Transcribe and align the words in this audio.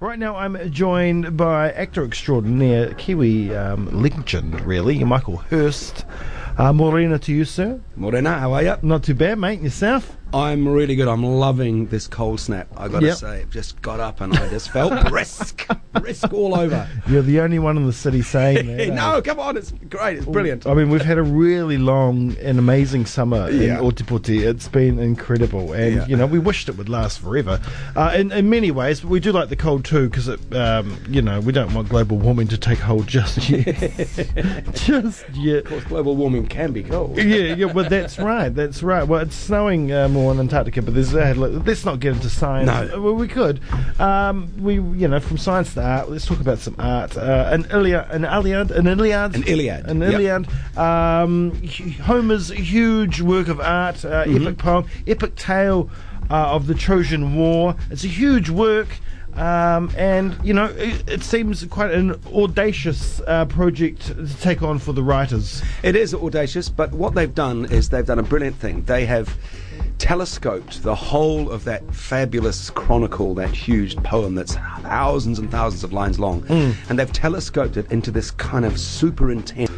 Right 0.00 0.18
now, 0.18 0.36
I'm 0.36 0.70
joined 0.70 1.36
by 1.36 1.70
actor 1.72 2.04
extraordinaire, 2.04 2.94
Kiwi 2.94 3.54
um, 3.54 4.02
legend, 4.02 4.60
really, 4.62 5.02
Michael 5.04 5.38
Hurst. 5.38 6.04
Uh, 6.58 6.72
Morena 6.72 7.18
to 7.18 7.32
you, 7.32 7.44
sir. 7.44 7.80
Morena, 7.96 8.38
how 8.38 8.52
are 8.52 8.62
you? 8.62 8.76
Not 8.82 9.04
too 9.04 9.14
bad, 9.14 9.38
mate. 9.38 9.60
Yourself? 9.60 10.16
I'm 10.34 10.66
really 10.66 10.96
good. 10.96 11.08
I'm 11.08 11.22
loving 11.24 11.86
this 11.88 12.06
cold 12.06 12.40
snap. 12.40 12.66
I 12.76 12.88
got 12.88 13.00
to 13.00 13.06
Yep. 13.06 13.16
say, 13.16 13.44
just 13.50 13.80
got 13.82 14.00
up 14.00 14.20
and 14.22 14.32
I 14.34 14.48
just 14.48 14.70
felt 14.70 15.06
brisk, 15.10 15.66
brisk 16.00 16.32
all 16.32 16.54
over. 16.54 16.88
You're 17.06 17.20
the 17.22 17.40
only 17.40 17.58
one 17.58 17.76
in 17.76 17.86
the 17.86 17.92
city 17.92 18.22
saying 18.22 18.66
that. 18.66 18.80
eh? 18.88 18.94
no, 18.94 19.20
come 19.20 19.38
on, 19.38 19.58
it's 19.58 19.72
great. 19.90 20.16
It's 20.18 20.26
brilliant. 20.26 20.66
I 20.66 20.72
mean, 20.72 20.88
we've 20.88 21.02
had 21.02 21.18
a 21.18 21.22
really 21.22 21.76
long 21.76 22.34
and 22.40 22.58
amazing 22.58 23.04
summer 23.04 23.50
Yeah. 23.50 23.78
in 23.78 23.84
Otepoti. 23.84 24.40
It's 24.40 24.68
been 24.68 24.98
incredible, 24.98 25.72
and 25.74 25.96
Yeah. 25.96 26.06
you 26.06 26.16
know 26.16 26.26
we 26.26 26.38
wished 26.38 26.68
it 26.70 26.78
would 26.78 26.88
last 26.88 27.20
forever. 27.20 27.60
Uh, 27.94 28.12
in, 28.16 28.32
in 28.32 28.48
many 28.48 28.70
ways, 28.70 29.00
but 29.02 29.10
we 29.10 29.20
do 29.20 29.32
like 29.32 29.50
the 29.50 29.56
cold 29.56 29.84
too 29.84 30.08
because 30.08 30.28
it, 30.28 30.40
um, 30.56 30.96
you 31.10 31.20
know, 31.20 31.40
we 31.40 31.52
don't 31.52 31.74
want 31.74 31.90
global 31.90 32.16
warming 32.16 32.48
to 32.48 32.56
take 32.56 32.78
hold 32.78 33.06
just 33.06 33.48
yet. 33.50 33.66
just 34.72 35.24
yet. 35.34 35.64
Of 35.64 35.68
course, 35.68 35.84
global 35.84 36.16
warming 36.16 36.46
can 36.46 36.72
be 36.72 36.82
cold. 36.82 37.18
yeah, 37.18 37.54
yeah, 37.54 37.66
well, 37.66 37.88
that's 37.88 38.18
right. 38.18 38.48
That's 38.48 38.82
right. 38.82 39.02
Well, 39.06 39.20
it's 39.20 39.36
snowing 39.36 39.92
uh, 39.92 40.08
more 40.08 40.21
in 40.30 40.38
Antarctica, 40.40 40.80
but 40.82 40.94
there's 40.94 41.14
uh, 41.14 41.34
let- 41.36 41.66
let's 41.66 41.84
not 41.84 42.00
get 42.00 42.14
into 42.14 42.30
science. 42.30 42.66
No. 42.66 42.96
Uh, 42.96 43.00
Well, 43.00 43.14
we 43.14 43.28
could. 43.28 43.60
Um, 43.98 44.52
we, 44.60 44.74
you 44.74 45.08
know, 45.08 45.20
from 45.20 45.38
science 45.38 45.74
to 45.74 45.82
art. 45.82 46.10
Let's 46.10 46.26
talk 46.26 46.40
about 46.40 46.58
some 46.58 46.76
art. 46.78 47.16
Uh, 47.16 47.48
an 47.50 47.66
Iliad, 47.72 48.10
an 48.10 48.24
Iliad, 48.24 48.70
an 48.70 48.86
Iliad, 48.86 49.34
An 49.34 49.42
Iliad, 49.44 49.86
an 49.86 50.00
yep. 50.00 50.78
Um, 50.78 51.52
Homer's 52.02 52.50
huge 52.50 53.20
work 53.20 53.48
of 53.48 53.60
art, 53.60 54.04
uh, 54.04 54.24
Mm-hmm. 54.24 54.46
epic 54.46 54.58
poem, 54.58 54.84
epic 55.06 55.34
tale 55.36 55.90
uh, 56.30 56.54
of 56.54 56.66
the 56.66 56.74
Trojan 56.74 57.34
War. 57.36 57.74
It's 57.90 58.04
a 58.04 58.08
huge 58.08 58.48
work. 58.50 58.88
Um, 59.34 59.90
and 59.96 60.36
you 60.44 60.52
know, 60.52 60.66
it, 60.76 61.08
it 61.08 61.22
seems 61.22 61.64
quite 61.64 61.90
an 61.90 62.20
audacious 62.34 63.18
uh, 63.26 63.46
project 63.46 64.02
to 64.08 64.40
take 64.40 64.62
on 64.62 64.78
for 64.78 64.92
the 64.92 65.02
writers. 65.02 65.62
It 65.82 65.96
is 65.96 66.12
audacious, 66.12 66.68
but 66.68 66.92
what 66.92 67.14
they've 67.14 67.34
done 67.34 67.64
is 67.64 67.88
they've 67.88 68.04
done 68.04 68.18
a 68.18 68.22
brilliant 68.22 68.56
thing. 68.56 68.82
They 68.82 69.06
have 69.06 69.34
telescoped 70.02 70.82
the 70.82 70.96
whole 70.96 71.48
of 71.48 71.62
that 71.62 71.94
fabulous 71.94 72.70
chronicle, 72.70 73.34
that 73.36 73.50
huge 73.50 73.96
poem 73.98 74.34
that's 74.34 74.56
thousands 74.82 75.38
and 75.38 75.48
thousands 75.48 75.84
of 75.84 75.92
lines 75.92 76.18
long, 76.18 76.44
and 76.88 76.98
they've 76.98 77.12
telescoped 77.12 77.76
it 77.76 77.90
into 77.92 78.10
this 78.10 78.32
kind 78.32 78.64
of 78.64 78.80
super 78.80 79.30
intense 79.30 79.70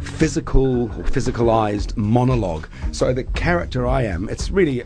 physical 0.00 0.84
or 0.84 1.04
physicalized 1.04 1.94
monologue. 1.94 2.66
So 2.92 3.12
the 3.12 3.24
character 3.24 3.86
I 3.86 4.04
am, 4.04 4.30
it's 4.30 4.50
really, 4.50 4.82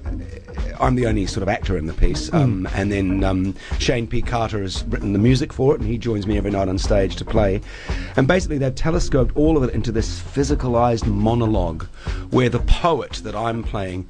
I'm 0.81 0.97
the 0.97 1.07
only 1.07 1.27
sort 1.27 1.43
of 1.43 1.49
actor 1.49 1.79
in 1.79 1.87
the 1.87 1.93
piece. 1.93 2.33
Um, 2.33 2.69
and 2.75 2.91
then 2.91 3.23
um, 3.23 3.55
Shayne 3.79 4.09
P. 4.09 4.23
Carter 4.23 4.61
has 4.61 4.83
written 4.85 5.13
the 5.13 5.21
music 5.21 5.53
for 5.53 5.75
it, 5.75 5.81
and 5.81 5.89
he 5.89 5.99
joins 5.99 6.27
me 6.27 6.37
every 6.37 6.51
night 6.51 6.69
on 6.69 6.79
stage 6.79 7.15
to 7.17 7.25
play. 7.25 7.61
And 8.17 8.27
basically, 8.27 8.59
they've 8.59 8.75
telescoped 8.75 9.37
all 9.37 9.57
of 9.57 9.63
it 9.63 9.73
into 9.73 9.93
this 9.93 10.21
physicalized 10.21 11.07
monologue 11.07 11.85
where 12.31 12.49
the 12.49 12.61
poet 12.61 13.21
that 13.23 13.37
I'm 13.37 13.63
playing 13.63 14.09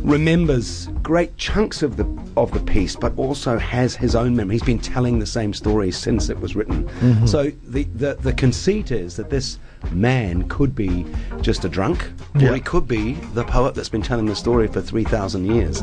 remembers 0.00 0.88
great 1.02 1.36
chunks 1.36 1.82
of 1.82 1.96
the 1.96 2.04
of 2.36 2.50
the 2.52 2.60
piece, 2.60 2.96
but 2.96 3.16
also 3.16 3.58
has 3.58 3.94
his 3.94 4.14
own 4.14 4.34
memory. 4.34 4.54
He's 4.56 4.62
been 4.62 4.78
telling 4.78 5.18
the 5.18 5.26
same 5.26 5.54
story 5.54 5.90
since 5.90 6.28
it 6.28 6.38
was 6.40 6.56
written. 6.56 6.84
Mm-hmm. 6.84 7.26
So 7.26 7.50
the, 7.64 7.84
the 7.84 8.14
the 8.14 8.32
conceit 8.32 8.90
is 8.90 9.16
that 9.16 9.30
this 9.30 9.58
man 9.92 10.48
could 10.48 10.74
be 10.74 11.06
just 11.40 11.64
a 11.64 11.68
drunk, 11.68 12.10
Yeah. 12.36 12.50
or 12.50 12.54
he 12.54 12.60
could 12.60 12.86
be 12.88 13.12
the 13.34 13.44
poet 13.44 13.74
that's 13.74 13.88
been 13.88 14.02
telling 14.02 14.26
the 14.26 14.36
story 14.36 14.66
for 14.68 14.80
three 14.80 15.04
thousand 15.04 15.46
years. 15.46 15.82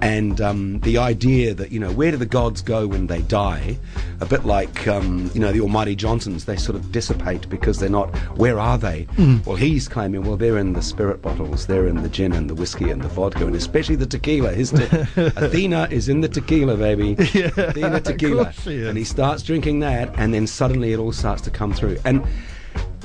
And 0.00 0.40
um, 0.40 0.80
the 0.80 0.98
idea 0.98 1.54
that 1.54 1.70
you 1.72 1.78
know 1.80 1.92
where 1.92 2.10
do 2.10 2.16
the 2.16 2.26
gods 2.26 2.62
go 2.62 2.86
when 2.86 3.06
they 3.06 3.22
die? 3.22 3.78
A 4.20 4.26
bit 4.26 4.44
like 4.44 4.86
um, 4.88 5.30
you 5.34 5.40
know 5.40 5.52
the 5.52 5.60
Almighty 5.60 5.94
Johnsons, 5.96 6.44
they 6.44 6.56
sort 6.56 6.76
of 6.76 6.90
dissipate 6.92 7.48
because 7.48 7.78
they're 7.78 7.88
not. 7.90 8.14
Where 8.38 8.58
are 8.58 8.78
they? 8.78 9.06
Well, 9.46 9.56
he's 9.56 9.88
claiming 9.88 10.22
well 10.24 10.36
they're 10.36 10.58
in 10.58 10.72
the 10.72 10.82
spirit 10.82 11.22
bottles, 11.22 11.66
they're 11.66 11.86
in 11.86 12.02
the 12.02 12.08
gin 12.08 12.32
and 12.32 12.48
the 12.50 12.54
whiskey 12.54 12.90
and 12.90 13.02
the 13.02 13.08
vodka, 13.08 13.46
and 13.46 13.54
especially 13.56 13.96
the 13.96 14.06
tequila. 14.06 14.52
His 14.52 14.70
te- 14.70 14.84
Athena 15.16 15.88
is 15.90 16.08
in 16.08 16.20
the 16.20 16.28
tequila, 16.28 16.76
baby. 16.76 17.12
Athena 17.18 17.96
of 17.96 18.02
tequila, 18.02 18.44
course 18.44 18.62
she 18.62 18.76
is. 18.76 18.88
and 18.88 18.98
he 18.98 19.04
starts 19.04 19.42
drinking 19.42 19.80
that, 19.80 20.12
and 20.18 20.32
then 20.34 20.46
suddenly 20.46 20.92
it 20.92 20.98
all 20.98 21.12
starts 21.12 21.42
to 21.42 21.50
come 21.50 21.72
through. 21.72 21.98
And 22.04 22.24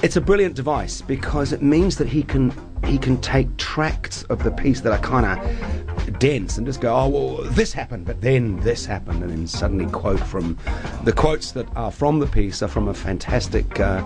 it's 0.04 0.16
a 0.16 0.22
brilliant 0.22 0.56
device 0.56 1.02
because 1.02 1.52
it 1.52 1.64
means 1.64 1.98
that 1.98 2.08
he 2.08 2.22
can 2.22 2.54
he 2.86 3.00
can 3.00 3.20
take 3.20 3.56
tracts 3.58 4.24
of 4.24 4.44
the 4.44 4.52
piece 4.52 4.82
that 4.82 4.94
are 4.94 5.00
kind 5.00 5.26
of 5.26 5.97
dense 6.12 6.58
and 6.58 6.66
just 6.66 6.82
go, 6.82 6.96
oh 6.96 7.08
well, 7.08 7.36
this 7.52 7.74
happened, 7.74 8.06
but 8.06 8.22
then 8.22 8.60
this 8.62 8.86
happened, 8.86 9.22
and 9.24 9.32
then 9.32 9.48
suddenly 9.48 9.86
quote 9.88 10.20
from 10.20 10.58
the 11.04 11.12
quotes 11.14 11.52
that 11.52 11.68
are 11.76 11.92
from 11.92 12.20
the 12.20 12.28
piece 12.28 12.62
are 12.62 12.68
from 12.68 12.88
a 12.88 12.94
fantastic 12.94 13.80
uh, 13.80 14.06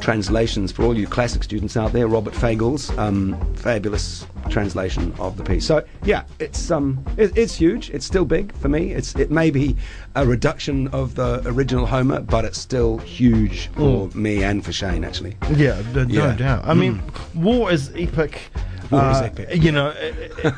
translations 0.00 0.72
for 0.72 0.84
all 0.84 0.96
you 0.96 1.06
classic 1.06 1.42
students 1.42 1.76
out 1.76 1.92
there. 1.92 2.06
Robert 2.08 2.34
Fagles 2.34 2.96
um, 2.98 3.38
fabulous 3.56 4.26
translation 4.48 5.12
of 5.18 5.36
the 5.36 5.44
piece. 5.44 5.66
So 5.66 5.84
yeah, 6.04 6.24
it's 6.38 6.70
um 6.70 7.04
it, 7.16 7.36
it's 7.36 7.54
huge. 7.54 7.90
It's 7.90 8.06
still 8.06 8.24
big 8.24 8.52
for 8.56 8.68
me. 8.68 8.92
It's 8.92 9.14
it 9.16 9.30
may 9.30 9.50
be 9.50 9.76
a 10.16 10.26
reduction 10.26 10.88
of 10.88 11.14
the 11.14 11.42
original 11.46 11.86
Homer, 11.86 12.20
but 12.20 12.44
it's 12.44 12.58
still 12.58 12.98
huge 12.98 13.68
for 13.68 14.08
me 14.14 14.42
and 14.42 14.64
for 14.64 14.72
Shayne 14.72 15.04
actually. 15.04 15.36
Yeah, 15.54 15.80
no 15.94 16.02
Yeah. 16.08 16.34
doubt. 16.36 16.64
I 16.66 16.74
mean, 16.74 17.02
war 17.34 17.70
is 17.70 17.90
epic. 17.96 18.50
Uh. 18.92 19.28
You 19.52 19.72
know, 19.72 19.94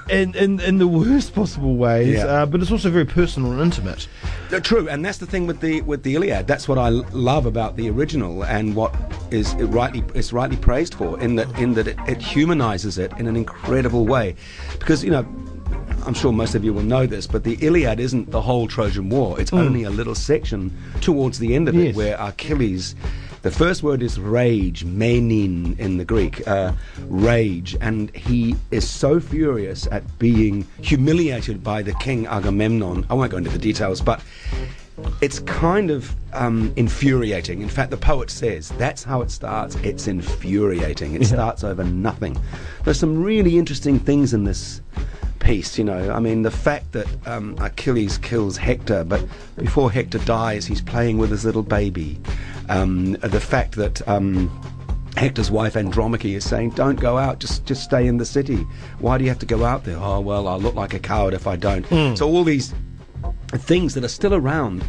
in, 0.09 0.34
in 0.34 0.60
in 0.60 0.78
the 0.78 0.88
worst 0.88 1.34
possible 1.34 1.76
ways, 1.76 2.16
Yeah. 2.16 2.25
uh, 2.26 2.47
but 2.47 2.62
it's 2.62 2.70
also 2.70 2.91
very 2.91 3.04
personal 3.04 3.53
and 3.53 3.60
intimate. 3.60 4.09
True, 4.62 4.88
and 4.88 5.04
that's 5.04 5.19
the 5.19 5.26
thing 5.26 5.47
with 5.47 5.60
the 5.60 5.82
with 5.82 6.03
the 6.03 6.15
Iliad. 6.15 6.47
That's 6.47 6.66
what 6.69 6.78
I 6.78 6.88
love 6.88 7.47
about 7.47 7.76
the 7.76 7.91
original, 7.91 8.43
and 8.44 8.75
what 8.75 8.94
is 9.31 9.53
it 9.54 9.66
rightly 9.66 10.03
is 10.15 10.32
rightly 10.32 10.56
praised 10.56 10.94
for 10.94 11.20
in 11.20 11.37
that 11.37 11.48
in 11.59 11.75
that 11.75 11.88
it, 11.88 11.97
it 12.09 12.22
humanizes 12.22 12.98
it 12.98 13.12
in 13.19 13.26
an 13.26 13.37
incredible 13.37 14.06
way, 14.06 14.34
because 14.78 15.04
you 15.04 15.10
know. 15.10 15.26
I'm 16.04 16.14
sure 16.14 16.32
most 16.32 16.56
of 16.56 16.64
you 16.64 16.72
will 16.75 16.82
know 16.82 17.06
this, 17.06 17.28
but 17.28 17.44
the 17.44 17.54
Iliad 17.64 18.00
isn't 18.00 18.32
the 18.32 18.41
whole 18.41 18.66
Trojan 18.66 19.09
War. 19.09 19.41
It's 19.41 19.53
only 19.53 19.84
a 19.84 19.91
little 19.91 20.16
section 20.16 20.76
towards 21.00 21.38
the 21.38 21.54
end 21.54 21.69
of 21.69 21.76
Yes. 21.76 21.91
it 21.91 21.97
where 21.97 22.16
Achilles, 22.19 22.97
the 23.43 23.51
first 23.51 23.83
word 23.83 24.03
is 24.03 24.19
rage, 24.21 24.85
menin 24.85 25.77
in 25.79 25.97
the 25.97 26.05
Greek, 26.05 26.47
uh, 26.47 26.73
rage, 27.09 27.77
and 27.81 28.15
he 28.15 28.55
is 28.71 28.89
so 28.89 29.19
furious 29.19 29.89
at 29.91 30.19
being 30.19 30.67
humiliated 30.81 31.63
by 31.63 31.83
the 31.83 31.93
king 31.95 32.27
Agamemnon. 32.27 33.05
I 33.11 33.15
won't 33.15 33.33
go 33.33 33.37
into 33.37 33.51
the 33.51 33.59
details, 33.59 34.01
but 34.01 34.23
it's 35.21 35.41
kind 35.41 35.91
of 35.91 36.15
um, 36.33 36.73
infuriating. 36.77 37.63
In 37.63 37.69
fact, 37.69 37.91
the 37.91 37.97
poet 37.97 38.31
says 38.31 38.69
that's 38.79 39.03
how 39.03 39.23
it 39.23 39.31
starts. 39.31 39.75
It's 39.77 40.07
infuriating. 40.07 41.15
It 41.15 41.27
starts 41.27 41.65
over 41.65 41.83
nothing. 41.83 42.41
There's 42.85 42.99
some 42.99 43.23
really 43.23 43.59
interesting 43.59 43.99
things 43.99 44.35
in 44.35 44.45
this 44.45 44.81
piece, 45.41 45.77
you 45.77 45.85
know. 45.85 46.13
I 46.13 46.21
mean, 46.21 46.43
the 46.43 46.51
fact 46.51 46.93
that 46.93 47.07
um, 47.27 47.57
Achilles 47.61 48.19
kills 48.19 48.57
Hector, 48.57 49.03
but 49.05 49.25
before 49.57 49.91
Hector 49.91 50.19
dies, 50.19 50.67
he's 50.67 50.81
playing 50.81 51.19
with 51.19 51.31
his 51.31 51.45
little 51.45 51.65
baby. 51.65 52.21
Um, 52.72 53.12
the 53.12 53.41
fact 53.41 53.77
that. 53.77 54.06
Um, 54.09 54.50
Hector's 55.15 55.50
wife 55.50 55.77
Andromache 55.77 56.25
is 56.25 56.43
saying, 56.43 56.71
"Don't 56.71 56.99
go 56.99 57.19
out. 57.19 57.38
Just 57.38 57.66
just 57.66 57.84
stay 57.84 58.06
in 58.06 58.16
the 58.16 58.25
city. 58.25 58.66
Why 58.99 59.19
do 59.19 59.25
you 59.25 59.28
have 59.28 59.38
to 59.41 59.47
go 59.47 59.62
out 59.62 59.84
there? 59.84 59.99
Oh 59.99 60.21
well, 60.21 60.49
I'll 60.49 60.59
look 60.59 60.75
like 60.75 60.94
a 60.94 60.99
coward 60.99 61.34
if 61.34 61.47
I 61.47 61.55
don't." 61.55 61.84
So 62.16 62.27
all 62.27 62.44
these 62.44 62.72
things 63.53 63.93
that 63.93 64.05
are 64.05 64.09
still 64.09 64.32
around, 64.34 64.82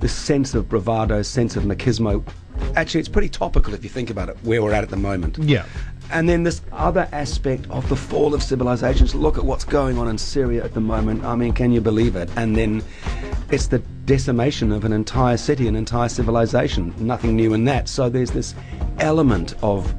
this 0.00 0.12
sense 0.12 0.54
of 0.54 0.68
bravado, 0.68 1.22
sense 1.22 1.56
of 1.56 1.64
machismo. 1.64 2.22
Actually, 2.76 3.00
it's 3.00 3.08
pretty 3.08 3.30
topical 3.30 3.72
if 3.72 3.82
you 3.82 3.88
think 3.88 4.10
about 4.10 4.28
it, 4.28 4.36
where 4.42 4.62
we're 4.62 4.74
at 4.74 4.84
at 4.84 4.90
the 4.90 4.98
moment. 4.98 5.38
Yeah. 5.38 5.64
And 6.12 6.28
then 6.28 6.42
this 6.42 6.60
other 6.72 7.08
aspect 7.12 7.64
of 7.70 7.88
the 7.88 7.96
fall 7.96 8.34
of 8.34 8.42
civilizations. 8.42 9.14
Look 9.14 9.38
at 9.38 9.44
what's 9.44 9.64
going 9.64 9.96
on 9.96 10.08
in 10.08 10.18
Syria 10.18 10.62
at 10.62 10.74
the 10.74 10.80
moment. 10.80 11.24
I 11.24 11.36
mean, 11.36 11.52
can 11.54 11.72
you 11.72 11.80
believe 11.80 12.16
it? 12.16 12.28
And 12.36 12.54
then 12.54 12.82
it's 13.50 13.66
the 13.66 13.78
decimation 14.06 14.72
of 14.72 14.84
an 14.84 14.92
entire 14.92 15.36
city, 15.36 15.68
an 15.68 15.76
entire 15.76 16.08
civilization. 16.08 16.94
Nothing 16.98 17.36
new 17.36 17.54
in 17.54 17.64
that. 17.64 17.88
So 17.88 18.08
there's 18.08 18.30
this 18.30 18.54
element 18.98 19.54
of 19.62 19.92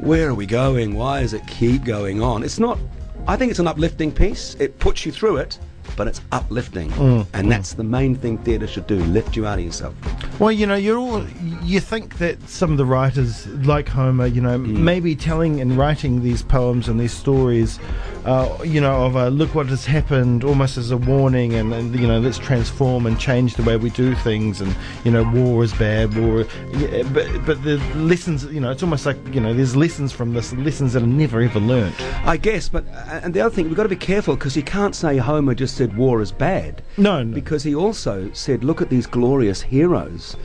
where 0.00 0.28
are 0.28 0.34
we 0.34 0.46
going? 0.46 0.94
Why 0.94 1.20
does 1.22 1.32
it 1.34 1.46
keep 1.46 1.84
going 1.84 2.20
on? 2.22 2.42
It's 2.42 2.58
not. 2.58 2.78
I 3.26 3.36
think 3.36 3.50
it's 3.50 3.60
an 3.60 3.66
uplifting 3.68 4.12
piece. 4.12 4.54
It 4.58 4.78
puts 4.78 5.06
you 5.06 5.12
through 5.12 5.36
it, 5.38 5.58
but 5.96 6.08
it's 6.08 6.20
uplifting, 6.32 6.92
and 7.32 7.50
that's 7.50 7.74
the 7.74 7.84
main 7.84 8.14
thing 8.16 8.36
theatre 8.38 8.66
should 8.66 8.86
do: 8.86 8.96
lift 8.96 9.34
you 9.36 9.46
out 9.46 9.58
of 9.58 9.64
yourself. 9.64 9.94
Well, 10.40 10.52
you 10.52 10.66
know, 10.66 10.74
you're 10.74 10.98
all. 10.98 11.24
You 11.62 11.80
think 11.80 12.18
that 12.18 12.46
some 12.48 12.72
of 12.72 12.76
the 12.76 12.84
writers, 12.84 13.46
like 13.46 13.88
Homer, 13.88 14.26
you 14.26 14.42
know, 14.42 14.58
Mm. 14.58 14.78
maybe 14.78 15.14
telling 15.16 15.60
and 15.60 15.78
writing 15.78 16.22
these 16.22 16.42
poems 16.42 16.88
and 16.88 17.00
these 17.00 17.12
stories 17.12 17.78
uh, 18.24 18.58
you 18.64 18.80
know, 18.80 19.04
of 19.04 19.16
a 19.16 19.28
look 19.28 19.54
what 19.54 19.66
has 19.66 19.84
happened, 19.84 20.44
almost 20.44 20.78
as 20.78 20.90
a 20.90 20.96
warning, 20.96 21.52
and, 21.54 21.74
and 21.74 21.98
you 21.98 22.06
know, 22.06 22.18
let's 22.18 22.38
transform 22.38 23.06
and 23.06 23.20
change 23.20 23.54
the 23.54 23.62
way 23.62 23.76
we 23.76 23.90
do 23.90 24.14
things, 24.14 24.60
and 24.60 24.74
you 25.04 25.10
know, 25.10 25.24
war 25.24 25.62
is 25.62 25.74
bad, 25.74 26.16
war. 26.16 26.46
Yeah, 26.72 27.02
but 27.12 27.44
but 27.44 27.62
the 27.64 27.76
lessons, 27.96 28.44
you 28.46 28.60
know, 28.60 28.70
it's 28.70 28.82
almost 28.82 29.04
like 29.04 29.18
you 29.34 29.40
know, 29.40 29.52
there's 29.52 29.76
lessons 29.76 30.12
from 30.12 30.32
this, 30.32 30.52
lessons 30.54 30.94
that 30.94 31.02
are 31.02 31.06
never 31.06 31.42
ever 31.42 31.60
learnt. 31.60 31.94
I 32.26 32.38
guess, 32.38 32.68
but 32.68 32.86
uh, 32.88 33.20
and 33.22 33.34
the 33.34 33.40
other 33.40 33.54
thing 33.54 33.66
we've 33.66 33.76
got 33.76 33.82
to 33.82 33.88
be 33.90 33.96
careful 33.96 34.36
because 34.36 34.56
you 34.56 34.62
can't 34.62 34.94
say 34.94 35.18
Homer 35.18 35.54
just 35.54 35.76
said 35.76 35.96
war 35.96 36.22
is 36.22 36.32
bad. 36.32 36.82
No, 36.96 37.22
no. 37.22 37.34
because 37.34 37.62
he 37.62 37.74
also 37.74 38.30
said, 38.32 38.64
look 38.64 38.80
at 38.80 38.88
these 38.88 39.06
glorious 39.06 39.60
heroes, 39.60 40.36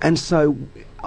and 0.00 0.18
so. 0.18 0.56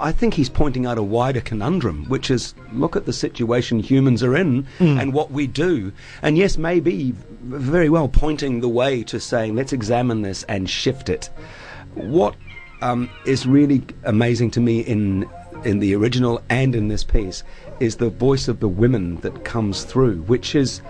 I 0.00 0.12
think 0.12 0.34
he's 0.34 0.48
pointing 0.48 0.86
out 0.86 0.98
a 0.98 1.02
wider 1.02 1.40
conundrum, 1.40 2.06
which 2.06 2.30
is 2.30 2.54
look 2.72 2.96
at 2.96 3.04
the 3.06 3.12
situation 3.12 3.80
humans 3.80 4.22
are 4.22 4.34
in 4.34 4.66
and 4.78 5.12
what 5.12 5.30
we 5.30 5.46
do. 5.46 5.92
And 6.22 6.38
yes, 6.38 6.56
maybe 6.56 7.14
very 7.42 7.90
well 7.90 8.08
pointing 8.08 8.60
the 8.60 8.68
way 8.68 9.02
to 9.04 9.20
saying, 9.20 9.54
let's 9.54 9.72
examine 9.72 10.22
this 10.22 10.42
and 10.44 10.68
shift 10.68 11.08
it. 11.08 11.28
What 11.94 12.34
um, 12.80 13.10
is 13.26 13.46
really 13.46 13.82
amazing 14.04 14.50
to 14.52 14.60
me 14.60 14.80
in 14.80 15.28
in 15.64 15.78
the 15.78 15.94
original 15.94 16.40
and 16.48 16.74
in 16.74 16.88
this 16.88 17.04
piece 17.04 17.42
is 17.80 17.96
the 17.96 18.08
voice 18.08 18.48
of 18.48 18.60
the 18.60 18.68
women 18.68 19.16
that 19.16 19.44
comes 19.44 19.84
through, 19.84 20.22
which 20.22 20.54
is 20.54 20.80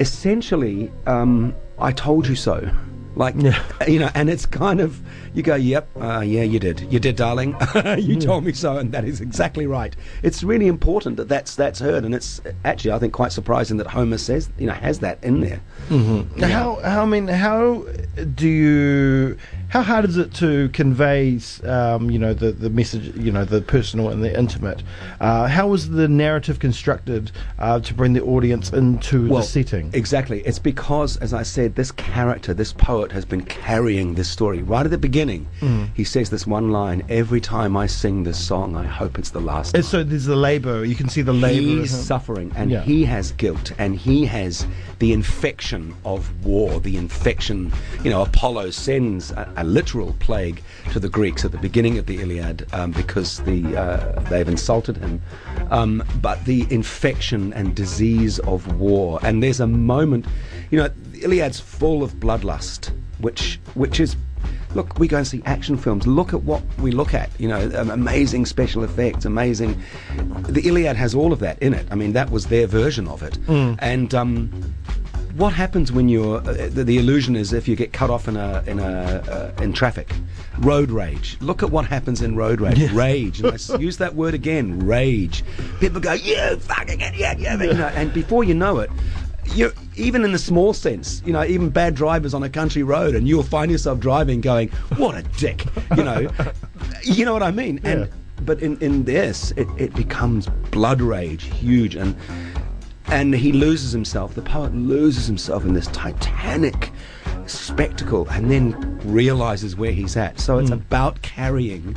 essentially, 0.00 0.90
um, 1.06 1.54
I 1.78 1.92
told 1.92 2.26
you 2.26 2.34
so. 2.34 2.70
Like, 3.14 3.34
Yeah. 3.36 3.60
you 3.86 3.98
know, 3.98 4.10
and 4.14 4.30
it's 4.30 4.46
kind 4.46 4.80
of, 4.80 5.00
you 5.34 5.42
go, 5.42 5.54
yep, 5.54 5.88
uh, 6.00 6.20
yeah, 6.20 6.42
you 6.42 6.58
did. 6.58 6.80
You 6.92 6.98
did, 6.98 7.16
darling. 7.16 7.54
you 7.98 8.16
told 8.18 8.44
me 8.44 8.52
so, 8.52 8.78
and 8.78 8.92
that 8.92 9.04
is 9.04 9.20
exactly 9.20 9.66
right. 9.66 9.94
It's 10.22 10.42
really 10.42 10.66
important 10.66 11.16
that 11.18 11.28
that's, 11.28 11.54
that's 11.54 11.78
heard, 11.78 12.04
and 12.04 12.14
it's 12.14 12.40
actually, 12.64 12.92
I 12.92 12.98
think, 12.98 13.12
quite 13.12 13.32
surprising 13.32 13.76
that 13.78 13.86
Homer 13.86 14.18
says, 14.18 14.48
you 14.58 14.66
know, 14.66 14.72
has 14.72 15.00
that 15.00 15.22
in 15.22 15.40
there. 15.40 15.60
Now, 15.90 16.48
How, 16.48 16.74
how, 16.82 17.02
I 17.02 17.04
mean, 17.06 17.28
how 17.28 17.84
do 18.34 18.48
you, 18.48 19.36
how 19.72 19.80
hard 19.80 20.04
is 20.04 20.18
it 20.18 20.34
to 20.34 20.68
convey, 20.68 21.40
um, 21.64 22.10
you 22.10 22.18
know, 22.18 22.34
the, 22.34 22.52
the 22.52 22.68
message, 22.68 23.16
you 23.16 23.32
know, 23.32 23.42
the 23.42 23.62
personal 23.62 24.10
and 24.10 24.22
the 24.22 24.38
intimate? 24.38 24.82
Uh, 25.18 25.46
how 25.46 25.66
was 25.66 25.88
the 25.88 26.06
narrative 26.06 26.58
constructed 26.58 27.32
uh, 27.58 27.80
to 27.80 27.94
bring 27.94 28.12
the 28.12 28.22
audience 28.22 28.70
into 28.70 29.28
the 29.28 29.40
setting? 29.40 29.88
Exactly. 29.94 30.42
It's 30.42 30.58
because, 30.58 31.16
as 31.16 31.32
I 31.32 31.42
said, 31.42 31.74
this 31.74 31.90
character, 31.90 32.52
this 32.52 32.74
poet, 32.74 33.12
has 33.12 33.24
been 33.24 33.46
carrying 33.46 34.14
this 34.14 34.28
story 34.28 34.62
right 34.62 34.84
at 34.84 34.90
the 34.90 34.98
beginning. 34.98 35.48
Mm. 35.60 35.88
He 35.94 36.04
says 36.04 36.28
this 36.28 36.46
one 36.46 36.70
line: 36.70 37.02
"Every 37.08 37.40
time 37.40 37.74
I 37.74 37.86
sing 37.86 38.24
this 38.24 38.38
song, 38.38 38.76
I 38.76 38.84
hope 38.84 39.18
it's 39.18 39.30
the 39.30 39.40
last." 39.40 39.74
And 39.74 39.82
so 39.82 40.04
there's 40.04 40.26
the 40.26 40.36
labour. 40.36 40.84
You 40.84 40.94
can 40.94 41.08
see 41.08 41.22
the 41.22 41.32
labour. 41.32 41.80
He's 41.80 41.96
suffering, 41.96 42.52
and 42.56 42.70
Yeah. 42.70 42.82
he 42.82 43.06
has 43.06 43.32
guilt, 43.32 43.72
and 43.78 43.96
he 43.96 44.26
has 44.26 44.66
the 44.98 45.14
infection 45.14 45.94
of 46.04 46.30
war. 46.44 46.78
The 46.78 46.98
infection, 46.98 47.72
you 48.04 48.10
know, 48.10 48.20
Apollo 48.20 48.70
sends 48.72 49.30
a, 49.30 49.50
a 49.56 49.61
literal 49.64 50.14
plague 50.20 50.62
to 50.92 51.00
the 51.00 51.08
Greeks 51.08 51.44
at 51.44 51.52
the 51.52 51.58
beginning 51.58 51.98
of 51.98 52.06
the 52.06 52.20
Iliad 52.20 52.66
um, 52.72 52.92
because 52.92 53.38
the 53.42 53.76
uh, 53.76 54.20
they've 54.30 54.48
insulted 54.48 54.96
him. 54.96 55.22
Um, 55.70 56.02
but 56.20 56.44
the 56.44 56.66
infection 56.70 57.52
and 57.52 57.74
disease 57.74 58.38
of 58.40 58.78
war, 58.78 59.18
and 59.22 59.42
there's 59.42 59.60
a 59.60 59.66
moment, 59.66 60.26
you 60.70 60.78
know, 60.78 60.88
the 61.12 61.22
Iliad's 61.22 61.60
full 61.60 62.02
of 62.02 62.14
bloodlust, 62.14 62.92
which 63.18 63.58
which 63.74 64.00
is 64.00 64.16
look, 64.74 64.98
we 64.98 65.08
go 65.08 65.18
and 65.18 65.26
see 65.26 65.42
action 65.44 65.76
films. 65.76 66.06
Look 66.06 66.32
at 66.32 66.42
what 66.42 66.62
we 66.78 66.90
look 66.90 67.14
at. 67.14 67.30
You 67.38 67.48
know, 67.48 67.70
um, 67.74 67.90
amazing 67.90 68.46
special 68.46 68.84
effects, 68.84 69.24
amazing. 69.24 69.80
The 70.48 70.66
Iliad 70.66 70.96
has 70.96 71.14
all 71.14 71.32
of 71.32 71.38
that 71.40 71.60
in 71.62 71.74
it. 71.74 71.86
I 71.90 71.94
mean, 71.94 72.12
that 72.14 72.30
was 72.30 72.46
their 72.46 72.66
version 72.66 73.06
of 73.08 73.22
it. 73.22 73.38
And 73.80 74.14
um, 74.14 74.74
what 75.34 75.52
happens 75.52 75.90
when 75.92 76.08
you're? 76.08 76.38
Uh, 76.38 76.68
the, 76.68 76.84
the 76.84 76.98
illusion 76.98 77.36
is 77.36 77.52
if 77.52 77.66
you 77.68 77.76
get 77.76 77.92
cut 77.92 78.10
off 78.10 78.28
in 78.28 78.36
a 78.36 78.62
in 78.66 78.78
a 78.78 79.52
uh, 79.58 79.62
in 79.62 79.72
traffic, 79.72 80.12
road 80.58 80.90
rage. 80.90 81.36
Look 81.40 81.62
at 81.62 81.70
what 81.70 81.86
happens 81.86 82.22
in 82.22 82.36
road 82.36 82.60
rage. 82.60 82.90
Rage. 82.92 83.40
And 83.40 83.50
I 83.50 83.54
s- 83.54 83.70
use 83.78 83.96
that 83.98 84.14
word 84.14 84.34
again. 84.34 84.78
Rage. 84.86 85.44
People 85.80 86.00
go, 86.00 86.12
you 86.12 86.56
fucking 86.56 87.00
idiot, 87.00 87.38
yeah, 87.38 87.60
you 87.62 87.72
know, 87.74 87.88
and 87.94 88.12
before 88.12 88.44
you 88.44 88.54
know 88.54 88.78
it. 88.78 88.90
You 89.54 89.72
even 89.96 90.24
in 90.24 90.30
the 90.32 90.38
small 90.38 90.72
sense, 90.72 91.20
you 91.26 91.32
know, 91.32 91.44
even 91.44 91.68
bad 91.70 91.94
drivers 91.96 92.32
on 92.32 92.42
a 92.44 92.48
country 92.48 92.82
road, 92.84 93.14
and 93.16 93.26
you'll 93.26 93.42
find 93.42 93.70
yourself 93.72 93.98
driving, 93.98 94.40
going, 94.40 94.68
"What 94.96 95.16
a 95.16 95.22
dick," 95.22 95.64
you 95.96 96.04
know, 96.04 96.30
you 97.02 97.24
know 97.24 97.32
what 97.32 97.42
I 97.42 97.50
mean. 97.50 97.80
And 97.82 98.08
but 98.46 98.62
in 98.62 98.78
in 98.80 99.02
this, 99.04 99.50
it, 99.56 99.66
it 99.78 99.94
becomes 99.94 100.46
blood 100.70 101.00
rage, 101.00 101.44
huge, 101.44 101.96
and 101.96 102.14
and 103.12 103.34
he 103.34 103.52
loses 103.52 103.92
himself. 103.92 104.34
The 104.34 104.40
poet 104.40 104.74
loses 104.74 105.26
himself 105.26 105.64
in 105.64 105.74
this 105.74 105.86
titanic 105.88 106.90
spectacle, 107.46 108.26
and 108.30 108.50
then 108.50 108.98
realizes 109.04 109.76
where 109.76 109.92
he's 109.92 110.16
at. 110.16 110.40
So 110.40 110.58
it's 110.58 110.70
hmm. 110.70 110.74
about 110.74 111.20
carrying 111.20 111.94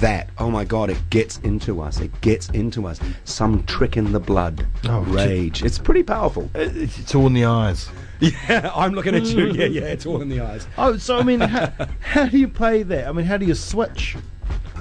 that. 0.00 0.28
Oh 0.36 0.50
my 0.50 0.64
God! 0.64 0.90
It 0.90 0.98
gets 1.08 1.38
into 1.38 1.80
us. 1.80 2.00
It 2.00 2.20
gets 2.20 2.50
into 2.50 2.86
us. 2.86 3.00
Some 3.24 3.64
trick 3.64 3.96
in 3.96 4.12
the 4.12 4.20
blood, 4.20 4.66
Oh, 4.84 5.00
rage. 5.00 5.62
It's 5.62 5.78
pretty 5.78 6.02
powerful. 6.02 6.50
It's, 6.54 6.98
it's 6.98 7.14
all 7.14 7.26
in 7.26 7.34
the 7.34 7.46
eyes. 7.46 7.88
Yeah, 8.22 8.70
I'm 8.72 8.92
looking 8.92 9.16
at 9.16 9.24
you. 9.24 9.48
Hmm. 9.48 9.56
Yeah, 9.56 9.66
yeah. 9.66 9.82
It's 9.86 10.06
all 10.06 10.22
in 10.22 10.28
the 10.28 10.42
eyes. 10.42 10.68
Oh, 10.78 10.96
so 10.96 11.18
I 11.18 11.24
mean, 11.24 11.40
how, 11.40 11.72
how 12.00 12.26
do 12.26 12.38
you 12.38 12.46
play 12.46 12.84
that? 12.84 13.08
I 13.08 13.10
mean, 13.10 13.26
how 13.26 13.36
do 13.36 13.44
you 13.44 13.56
switch? 13.56 14.16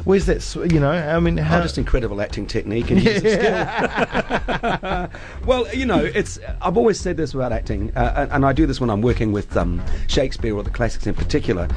Where's 0.03 0.25
that? 0.25 0.55
You 0.71 0.79
know, 0.79 0.91
I 0.91 1.19
mean, 1.19 1.37
how? 1.37 1.59
Oh, 1.59 1.61
just 1.61 1.77
incredible 1.77 2.21
acting 2.21 2.47
technique 2.47 2.89
and 2.91 3.03
use 3.03 3.17
of 3.17 3.31
skill. 3.31 5.09
well, 5.45 5.73
you 5.73 5.85
know, 5.85 6.03
it's. 6.03 6.39
I've 6.61 6.77
always 6.77 6.99
said 6.99 7.17
this 7.17 7.33
about 7.33 7.51
acting, 7.51 7.95
uh, 7.95 8.13
and, 8.17 8.31
and 8.31 8.45
I 8.45 8.53
do 8.53 8.65
this 8.65 8.81
when 8.81 8.89
I'm 8.89 9.01
working 9.01 9.31
with 9.31 9.55
um, 9.55 9.81
Shakespeare 10.07 10.55
or 10.55 10.63
the 10.63 10.69
classics 10.69 11.07
in 11.07 11.13
particular. 11.13 11.67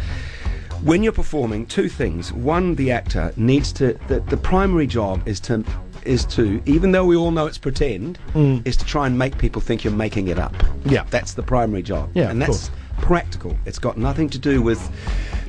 When 0.83 1.03
you're 1.03 1.13
performing, 1.13 1.67
two 1.67 1.89
things. 1.89 2.33
One, 2.33 2.75
the 2.75 2.91
actor 2.93 3.33
needs 3.37 3.73
to. 3.75 3.99
The, 4.09 4.21
the 4.21 4.37
primary 4.37 4.87
job 4.87 5.27
is 5.27 5.41
to 5.41 5.65
is 6.05 6.25
to, 6.27 6.63
even 6.67 6.93
though 6.93 7.05
we 7.05 7.17
all 7.17 7.31
know 7.31 7.47
it's 7.47 7.59
pretend, 7.59 8.19
is 8.67 8.77
to 8.77 8.85
try 8.85 9.07
and 9.07 9.19
make 9.19 9.39
people 9.39 9.61
think 9.63 9.85
you're 9.85 9.93
making 9.93 10.29
it 10.29 10.39
up. 10.39 10.53
Mm. 10.53 10.91
Yeah. 10.93 11.05
that's 11.11 11.35
the 11.35 11.43
primary 11.43 11.83
job. 11.83 12.11
Yeah, 12.15 12.31
and 12.31 12.41
that's 12.41 12.71
practical. 13.01 13.57
It's 13.65 13.79
got 13.79 13.97
nothing 13.97 14.29
to 14.31 14.39
do 14.39 14.63
with, 14.63 14.91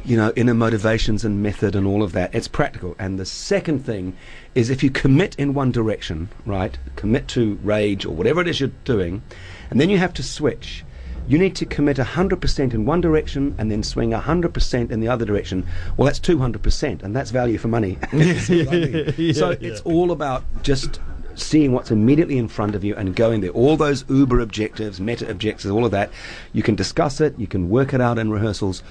you 0.05 0.15
know, 0.15 0.31
inner 0.35 0.53
motivations 0.53 1.25
and 1.25 1.41
method 1.41 1.75
and 1.75 1.87
all 1.87 2.03
of 2.03 2.11
that. 2.11 2.33
It's 2.33 2.47
practical. 2.47 2.95
And 2.99 3.19
the 3.19 3.25
second 3.25 3.85
thing 3.85 4.15
is 4.53 4.69
if 4.69 4.83
you 4.83 4.91
commit 4.91 5.35
in 5.35 5.53
one 5.53 5.71
direction, 5.71 6.29
right, 6.45 6.77
commit 6.95 7.27
to 7.29 7.55
rage 7.63 8.05
or 8.05 8.15
whatever 8.15 8.41
it 8.41 8.47
is 8.47 8.59
you're 8.59 8.71
doing, 8.83 9.23
and 9.69 9.81
then 9.81 9.89
you 9.89 9.97
have 9.97 10.13
to 10.13 10.23
switch. 10.23 10.85
You 11.27 11.39
need 11.39 11.55
to 11.55 11.65
commit 11.65 11.97
100% 11.97 12.73
in 12.73 12.85
one 12.85 13.01
direction 13.01 13.55
and 13.57 13.71
then 13.71 13.81
swing 13.81 14.11
100% 14.11 14.91
in 14.91 14.99
the 14.99 15.07
other 15.07 15.25
direction. 15.25 15.65
Well, 15.97 16.05
that's 16.05 16.19
200%, 16.19 17.01
and 17.01 17.15
that's 17.15 17.31
value 17.31 17.57
for 17.57 17.67
money. 17.67 17.97
What 18.11 18.13
I 18.13 18.79
mean? 18.79 19.13
Yeah, 19.17 19.33
so 19.33 19.49
yeah. 19.51 19.57
it's 19.61 19.81
all 19.81 20.11
about 20.11 20.43
just 20.61 20.99
seeing 21.33 21.71
what's 21.71 21.91
immediately 21.91 22.37
in 22.37 22.47
front 22.47 22.75
of 22.75 22.83
you 22.83 22.95
and 22.95 23.15
going 23.15 23.41
there. 23.41 23.49
All 23.49 23.75
those 23.75 24.05
uber 24.07 24.39
objectives, 24.39 24.99
meta 25.01 25.29
objectives, 25.29 25.71
all 25.71 25.83
of 25.83 25.91
that, 25.91 26.11
you 26.53 26.63
can 26.63 26.75
discuss 26.75 27.19
it, 27.19 27.37
you 27.39 27.47
can 27.47 27.69
work 27.69 27.93
it 27.93 28.01
out 28.01 28.19
in 28.19 28.31
rehearsals, 28.31 28.83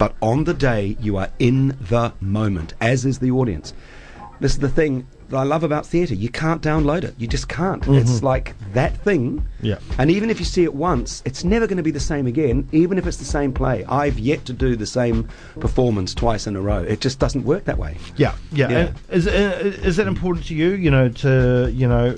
but 0.00 0.16
on 0.22 0.44
the 0.44 0.54
day 0.54 0.96
you 0.98 1.18
are 1.18 1.28
in 1.38 1.76
the 1.78 2.10
moment, 2.22 2.72
as 2.80 3.04
is 3.04 3.18
the 3.18 3.30
audience. 3.30 3.74
This 4.40 4.52
is 4.52 4.58
the 4.58 4.68
thing 4.70 5.06
that 5.28 5.36
I 5.36 5.42
love 5.42 5.62
about 5.62 5.84
theatre. 5.84 6.14
You 6.14 6.30
can't 6.30 6.62
download 6.62 7.04
it. 7.04 7.14
You 7.18 7.26
just 7.26 7.50
can't. 7.50 7.86
It's 7.86 8.22
like 8.22 8.54
that 8.72 8.96
thing. 9.04 9.46
Yeah. 9.60 9.78
And 9.98 10.10
even 10.10 10.30
if 10.30 10.38
you 10.38 10.46
see 10.46 10.64
it 10.64 10.74
once, 10.74 11.22
it's 11.26 11.44
never 11.44 11.66
going 11.66 11.76
to 11.76 11.82
be 11.82 11.90
the 11.90 12.00
same 12.00 12.26
again, 12.26 12.66
even 12.72 12.96
if 12.96 13.06
it's 13.06 13.18
the 13.18 13.26
same 13.26 13.52
play. 13.52 13.84
I've 13.84 14.18
yet 14.18 14.46
to 14.46 14.54
do 14.54 14.74
the 14.74 14.86
same 14.86 15.28
performance 15.60 16.14
twice 16.14 16.46
in 16.46 16.56
a 16.56 16.62
row. 16.62 16.78
It 16.78 17.02
just 17.02 17.18
doesn't 17.18 17.44
work 17.44 17.64
that 17.66 17.76
way. 17.76 17.98
Yeah, 18.16 18.34
yeah. 18.52 18.70
Yeah. 18.70 18.92
Is 19.10 19.26
uh, 19.26 19.60
is 19.84 19.96
that 19.96 20.06
important 20.06 20.46
to 20.46 20.54
you? 20.54 20.70
You 20.70 20.90
know, 20.90 21.10
to 21.10 21.70
you 21.74 21.86
know, 21.86 22.16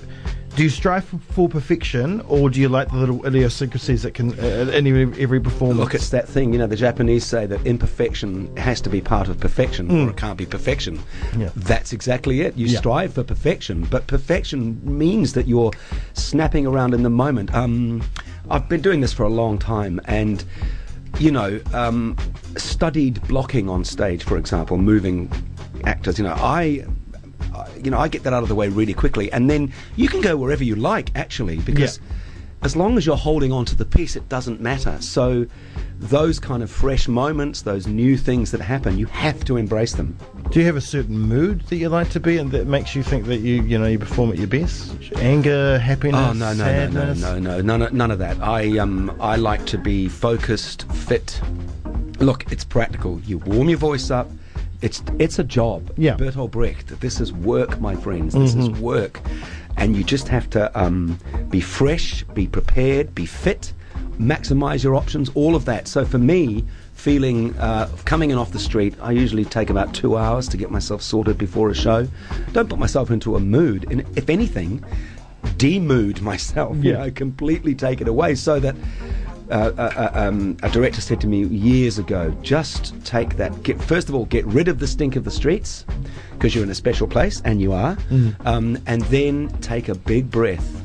do 0.54 0.62
you 0.62 0.68
strive 0.68 1.04
for, 1.04 1.49
perfection, 1.49 2.21
or 2.23 2.50
do 2.50 2.61
you 2.61 2.68
like 2.68 2.88
the 2.90 2.97
little 2.97 3.25
idiosyncrasies 3.26 4.02
that 4.02 4.12
can 4.12 4.38
uh, 4.38 4.71
in 4.75 4.87
every, 4.87 5.23
every 5.23 5.40
performance? 5.40 5.78
Look, 5.80 5.94
it's 5.94 6.11
that 6.11 6.28
thing. 6.28 6.52
You 6.52 6.59
know, 6.59 6.66
the 6.66 6.76
Japanese 6.76 7.25
say 7.25 7.47
that 7.47 7.64
imperfection 7.66 8.54
has 8.59 8.80
to 8.82 8.90
be 8.90 9.00
part 9.00 9.28
of 9.28 9.40
perfection, 9.40 9.90
or 9.90 10.11
it 10.11 10.16
can't 10.16 10.37
be 10.37 10.44
perfection. 10.47 11.00
Yeah. 11.38 11.50
That's 11.56 11.92
exactly 11.92 12.42
it. 12.42 12.56
You 12.56 12.66
Yeah. 12.66 12.78
strive 12.78 13.14
for 13.14 13.25
perfection, 13.25 13.87
but 13.90 14.06
perfection 14.06 14.80
means 14.85 15.32
that 15.32 15.47
you're 15.49 15.73
snapping 16.12 16.66
around 16.66 16.92
in 16.94 17.02
the 17.02 17.11
moment. 17.11 17.54
Um, 17.54 18.02
I've 18.50 18.68
been 18.68 18.82
doing 18.82 19.00
this 19.00 19.12
for 19.12 19.23
a 19.23 19.30
long 19.30 19.59
time, 19.59 20.00
and 20.04 20.44
you 21.18 21.30
know, 21.30 21.61
um, 21.73 22.16
studied 22.56 23.21
blocking 23.28 23.68
on 23.68 23.85
stage, 23.85 24.25
for 24.25 24.37
example, 24.37 24.76
moving 24.78 25.30
actors. 25.85 26.18
You 26.18 26.25
know, 26.25 26.35
I. 26.37 26.85
I- 27.83 27.85
You 27.85 27.91
know, 27.91 27.99
I 27.99 28.09
get 28.09 28.23
that 28.25 28.33
out 28.33 28.43
of 28.43 28.49
the 28.49 28.55
way 28.55 28.69
really 28.69 28.95
quickly, 28.95 29.31
and 29.33 29.51
then 29.51 29.73
you 29.97 30.09
can 30.09 30.21
go 30.21 30.37
wherever 30.37 30.62
you 30.65 30.77
like, 30.77 31.11
actually, 31.17 31.57
because 31.59 31.99
Yeah. 31.99 32.17
as 32.65 32.77
long 32.77 32.97
as 32.97 33.05
you're 33.05 33.17
holding 33.17 33.51
on 33.53 33.65
to 33.67 33.75
the 33.77 33.85
piece, 33.85 34.15
it 34.17 34.29
doesn't 34.29 34.61
matter. 34.61 34.97
So 35.01 35.47
those 36.01 36.39
kind 36.39 36.62
of 36.62 36.71
fresh 36.71 37.09
moments, 37.09 37.62
those 37.62 37.87
new 37.89 38.17
things 38.17 38.51
that 38.53 38.61
happen, 38.61 38.99
you 38.99 39.07
have 39.07 39.45
to 39.47 39.57
embrace 39.57 39.93
them. 39.95 40.17
Do 40.53 40.61
you 40.61 40.67
have 40.67 40.77
a 40.77 40.81
certain 40.81 41.19
mood 41.19 41.62
that 41.71 41.77
you 41.77 41.89
like 41.89 42.11
to 42.11 42.21
be 42.21 42.39
in 42.39 42.51
that 42.51 42.67
makes 42.67 42.95
you 42.95 43.03
think 43.03 43.27
that 43.27 43.39
you 43.41 43.62
you 43.62 43.79
know 43.79 43.87
you 43.87 43.99
perform 43.99 44.31
at 44.31 44.39
your 44.39 44.47
best? 44.49 44.95
Anger, 45.17 45.79
happiness, 45.79 46.21
Oh 46.21 46.33
no 46.35 46.53
no 46.53 46.53
no 46.53 46.65
no 46.65 46.65
sadness? 46.65 47.21
no 47.21 47.39
no 47.39 47.61
none 47.61 47.83
of, 47.83 47.93
none 47.93 48.11
of 48.11 48.19
that. 48.21 48.37
I 48.43 48.79
um 48.79 49.11
I 49.21 49.37
like 49.37 49.65
to 49.67 49.79
be 49.79 50.09
focused, 50.09 50.85
fit. 50.93 51.41
Look, 52.21 52.51
it's 52.53 52.65
practical. 52.65 53.21
You 53.27 53.39
warm 53.39 53.69
your 53.69 53.79
voice 53.79 54.11
up. 54.11 54.29
It's 54.83 55.03
it's 55.19 55.39
a 55.39 55.45
job. 55.45 55.93
Yeah. 55.97 56.17
Bertolt 56.17 56.51
Brecht. 56.51 57.01
This 57.01 57.21
is 57.21 57.33
work, 57.33 57.81
my 57.81 57.95
friends. 57.95 58.35
This 58.35 58.55
is 58.55 58.69
work, 58.71 59.21
and 59.77 59.97
you 59.97 60.03
just 60.05 60.29
have 60.29 60.51
to 60.51 60.77
um, 60.79 61.19
be 61.49 61.61
fresh, 61.61 62.25
be 62.35 62.47
prepared, 62.49 63.15
be 63.15 63.25
fit, 63.27 63.73
maximize 64.19 64.83
your 64.83 64.97
options. 64.97 65.31
All 65.35 65.55
of 65.55 65.65
that. 65.67 65.89
So 65.89 66.05
for 66.05 66.19
me. 66.19 66.65
Feeling 66.95 67.59
uh, 67.59 67.89
coming 68.05 68.31
in 68.31 68.39
off 68.39 68.53
the 68.53 68.61
street, 68.61 68.95
I 69.01 69.11
usually 69.11 69.45
take 69.45 69.71
about 69.71 69.93
two 69.93 70.17
hours 70.17 70.47
to 70.51 70.57
get 70.57 70.71
myself 70.71 71.03
sorted 71.03 71.37
before 71.37 71.69
a 71.69 71.75
show. 71.75 72.07
Don't 72.53 72.69
put 72.69 72.79
myself 72.79 73.11
into 73.11 73.35
a 73.35 73.41
mood, 73.41 73.87
and 73.91 74.03
if 74.17 74.31
anything, 74.31 74.85
demood 75.57 76.21
myself, 76.21 76.77
you 76.77 76.93
Yeah. 76.93 76.99
know, 77.07 77.11
completely 77.11 77.75
take 77.75 78.01
it 78.01 78.07
away. 78.07 78.37
So 78.37 78.61
that 78.61 78.77
uh, 79.52 79.73
uh, 79.76 80.11
uh, 80.14 80.18
um, 80.18 80.56
a 80.62 80.71
director 80.71 81.00
said 81.00 81.21
to 81.21 81.26
me 81.26 81.44
years 81.44 81.99
ago, 81.99 82.35
just 82.42 82.94
take 83.04 83.37
that. 83.37 83.62
Get, 83.62 83.80
first 83.80 84.09
of 84.09 84.14
all, 84.14 84.25
get 84.25 84.47
rid 84.47 84.66
of 84.66 84.78
the 84.78 84.87
stink 84.87 85.14
of 85.14 85.25
the 85.25 85.30
streets 85.30 85.85
because 86.32 86.54
you're 86.54 86.64
in 86.64 86.71
a 86.71 86.75
special 86.75 87.06
place, 87.06 87.42
and 87.44 87.61
you 87.61 87.73
are. 87.73 87.97
Um, 88.47 88.78
and 88.87 89.02
then 89.02 89.49
take 89.61 89.88
a 89.88 89.94
big 89.94 90.30
breath 90.30 90.82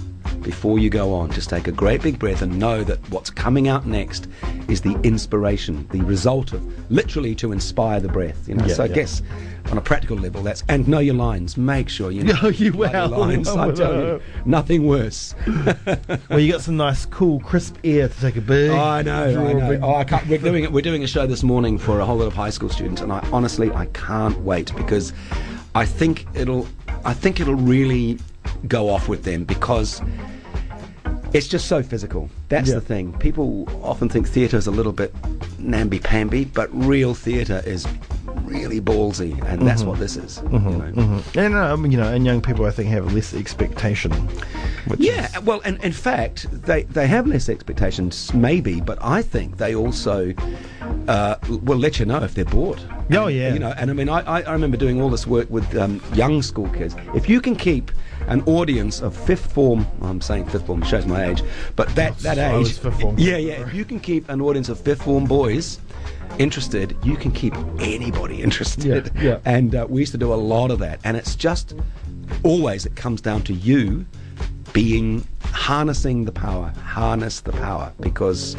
before 0.48 0.80
you 0.80 0.89
go 0.89 1.13
on. 1.13 1.30
Just 1.30 1.50
take 1.50 1.68
a 1.68 1.74
great 1.74 2.01
big 2.01 2.18
breath 2.18 2.42
and 2.42 2.58
know 2.58 2.82
that 2.82 2.98
what's 3.12 3.30
coming 3.30 3.68
out 3.68 3.86
next 3.86 4.27
is 4.70 4.80
the 4.80 4.98
inspiration, 5.04 5.86
the 5.92 6.00
result 6.04 6.54
of 6.54 6.63
literally 6.89 7.36
to 7.36 7.51
inspire 7.51 8.00
the 8.00 8.08
breath. 8.08 8.48
You 8.48 8.56
know. 8.56 8.66
Yeah, 8.66 8.75
so 8.75 8.84
I 8.86 8.88
guess 8.88 9.22
on 9.72 9.77
a 9.77 9.82
practical 9.82 10.16
level, 10.16 10.42
that's 10.42 10.63
and 10.70 10.88
know 10.88 11.00
your 11.00 11.16
lines. 11.16 11.58
Make 11.58 11.89
sure 11.89 12.12
you 12.12 12.24
know 12.24 12.34
Oh, 12.44 12.48
you 12.48 12.72
well. 12.72 13.10
lines. 13.10 13.50
I 13.50 13.72
tell 13.74 13.94
you, 13.94 14.22
nothing 14.46 14.88
worse. 14.88 15.36
Well, 16.30 16.39
you 16.39 16.51
got 16.51 16.62
some 16.62 16.77
nice, 16.77 17.06
cool, 17.06 17.39
crisp 17.42 17.77
air 17.84 18.08
to 18.08 18.22
take 18.22 18.36
a 18.38 18.42
big. 18.42 18.72
I 18.72 19.01
know, 19.01 19.48
I 19.48 19.54
know. 19.54 19.80
Oh, 19.84 19.96
I 19.96 20.04
can't, 20.04 20.27
we're 20.27 20.38
doing 20.38 20.63
it. 20.63 20.72
We're 20.72 20.82
doing 20.82 21.04
a 21.04 21.08
show 21.08 21.25
this 21.27 21.44
morning 21.44 21.77
for 21.77 22.00
a 22.00 22.06
whole 22.06 22.18
lot 22.18 22.27
of 22.27 22.34
high 22.34 22.50
school 22.50 22.70
students, 22.70 23.01
and 23.01 23.12
I 23.12 23.20
honestly 23.32 23.72
I 23.72 23.88
can't 23.88 24.38
wait 24.42 24.74
because 24.75 25.13
I 25.75 25.86
think 25.86 26.25
it'll 26.34 26.68
I 27.06 27.13
think 27.13 27.39
it'll 27.39 27.56
really 27.56 28.20
go 28.68 28.89
off 28.89 29.08
with 29.08 29.24
them 29.24 29.44
because 29.44 30.01
it's 31.38 31.48
just 31.48 31.67
so 31.67 31.82
physical. 31.84 32.29
That's 32.50 32.70
Yeah. 32.70 32.75
the 32.75 32.82
thing. 32.82 33.13
People 33.20 33.67
often 33.84 34.10
think 34.10 34.27
theatre 34.27 34.58
is 34.58 34.67
a 34.67 34.72
little 34.72 34.91
bit 34.91 35.13
namby-pamby, 35.60 36.46
but 36.46 36.70
real 36.74 37.13
theatre 37.13 37.62
is 37.65 37.88
really 38.46 38.79
ballsy, 38.82 39.32
and 39.50 39.62
that's 39.67 39.82
Mm-hmm. 39.82 39.89
what 39.89 40.00
this 40.00 40.15
is. 40.17 40.41
you 40.51 40.60
know. 40.60 41.22
And 41.36 41.56
uh, 41.56 41.74
I 41.74 41.75
mean, 41.75 41.91
you 41.91 41.98
know, 41.98 42.12
and 42.13 42.25
young 42.25 42.41
people, 42.41 42.65
I 42.65 42.72
think, 42.72 42.89
have 42.89 43.13
less 43.13 43.34
expectation. 43.34 44.12
Yeah, 44.98 45.25
is- 45.38 45.41
well, 45.44 45.62
and 45.65 45.84
in 45.84 45.91
fact, 45.91 46.48
they, 46.51 46.84
they 46.84 47.08
have 47.08 47.27
less 47.27 47.50
expectations, 47.50 48.34
maybe, 48.34 48.79
but 48.82 48.98
I 49.01 49.22
think 49.22 49.58
they 49.58 49.75
also 49.75 50.34
uh, 51.07 51.35
will 51.63 51.77
let 51.77 51.99
you 51.99 52.05
know 52.05 52.21
if 52.23 52.33
they're 52.33 52.45
bored. 52.45 52.81
Oh, 53.11 53.27
And, 53.27 53.35
yeah. 53.35 53.53
You 53.53 53.59
know, 53.59 53.73
and 53.77 53.89
I 53.89 53.93
mean, 53.93 54.09
I, 54.09 54.19
I 54.41 54.51
remember 54.51 54.77
doing 54.77 55.01
all 55.01 55.09
this 55.09 55.25
work 55.25 55.49
with 55.49 55.75
um, 55.77 56.01
young 56.13 56.41
school 56.41 56.69
kids. 56.69 56.95
If 57.15 57.29
you 57.29 57.39
can 57.41 57.55
keep 57.55 57.91
an 58.27 58.41
audience 58.43 59.01
of 59.01 59.15
fifth 59.15 59.51
form, 59.53 59.87
I'm 60.01 60.19
saying 60.21 60.49
fifth 60.49 60.65
form 60.65 60.81
shows 60.83 61.05
my 61.05 61.25
age, 61.29 61.41
but 61.75 61.87
that, 61.95 62.17
that 62.19 62.37
I 62.37 62.57
age. 62.57 62.77
fifth 62.77 62.99
form. 62.99 63.15
Yeah, 63.17 63.37
yeah. 63.37 63.65
If 63.65 63.73
you 63.73 63.85
can 63.85 63.99
keep 63.99 64.27
an 64.29 64.41
audience 64.41 64.67
of 64.69 64.79
fifth 64.79 65.03
form 65.03 65.25
boys 65.25 65.79
interested, 66.39 66.95
you 67.03 67.15
can 67.15 67.31
keep 67.31 67.55
anybody 67.79 68.41
interested. 68.47 69.11
Yeah, 69.15 69.21
yeah. 69.23 69.39
And 69.45 69.75
uh, 69.75 69.87
we 69.89 70.01
used 70.01 70.11
to 70.11 70.17
do 70.17 70.33
a 70.33 70.35
lot 70.35 70.71
of 70.71 70.79
that. 70.79 70.99
And 71.03 71.15
it's 71.15 71.35
just 71.35 71.73
always, 72.43 72.85
it 72.85 72.95
comes 72.95 73.21
down 73.21 73.43
to 73.43 73.53
you 73.53 74.05
being 74.73 75.25
harnessing 75.41 76.25
the 76.25 76.31
power, 76.31 76.73
harness 76.83 77.39
the 77.39 77.53
power, 77.53 77.91
because 78.01 78.55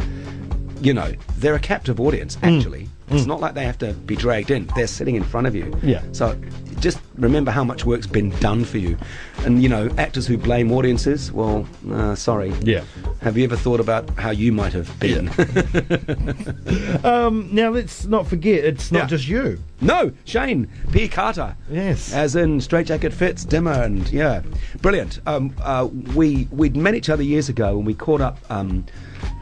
you 0.81 0.95
know 0.95 1.13
they're 1.39 1.55
a 1.55 1.61
captive 1.61 2.01
audience. 2.01 2.37
Mm. 2.37 2.57
Actually, 2.59 2.89
it's 3.11 3.27
not 3.27 3.41
like 3.41 3.55
they 3.55 3.65
have 3.65 3.79
to 3.79 3.93
be 3.95 4.17
dragged 4.17 4.51
in; 4.51 4.67
they're 4.77 4.87
sitting 4.87 5.15
in 5.17 5.23
front 5.25 5.47
of 5.47 5.55
you. 5.55 5.79
Yeah. 5.83 6.03
So 6.13 6.39
just 6.81 7.01
remember 7.17 7.51
how 7.51 7.65
much 7.65 7.85
work's 7.85 8.07
been 8.07 8.31
done 8.39 8.65
for 8.65 8.79
you, 8.79 8.97
and 9.45 9.63
you 9.63 9.69
know 9.69 9.91
actors 9.99 10.27
who 10.27 10.37
blame 10.39 10.71
audiences. 10.73 11.33
Well, 11.33 11.67
uh, 11.91 12.15
sorry. 12.15 12.53
Yeah. 12.63 12.85
Have 13.23 13.37
you 13.37 13.45
ever 13.45 13.57
thought 13.57 13.81
about 13.81 14.09
how 14.19 14.31
you 14.31 14.53
might 14.53 14.73
have 14.73 14.99
been? 15.01 15.29
Um, 17.05 17.49
now 17.53 17.71
let's 17.71 18.05
not 18.07 18.27
forget, 18.27 18.65
it's 18.65 18.91
not 18.93 19.01
Yeah. 19.01 19.07
just 19.07 19.29
you. 19.29 19.59
no, 19.81 20.13
Shayne 20.25 20.69
P. 20.93 21.09
Carter. 21.09 21.57
Yes. 21.71 22.13
As 22.13 22.37
in 22.37 22.61
Straitjacket 22.61 23.13
Fits, 23.13 23.45
Dimmer, 23.45 23.73
and 23.73 24.09
yeah, 24.11 24.43
brilliant. 24.83 25.21
Um, 25.27 25.55
uh, 25.63 25.89
we 26.15 26.49
we'd 26.51 26.77
met 26.77 26.95
each 26.95 27.09
other 27.09 27.23
years 27.23 27.49
ago, 27.49 27.77
and 27.79 27.87
we 27.87 27.95
caught 27.95 28.21
up 28.21 28.39
um, 28.51 28.85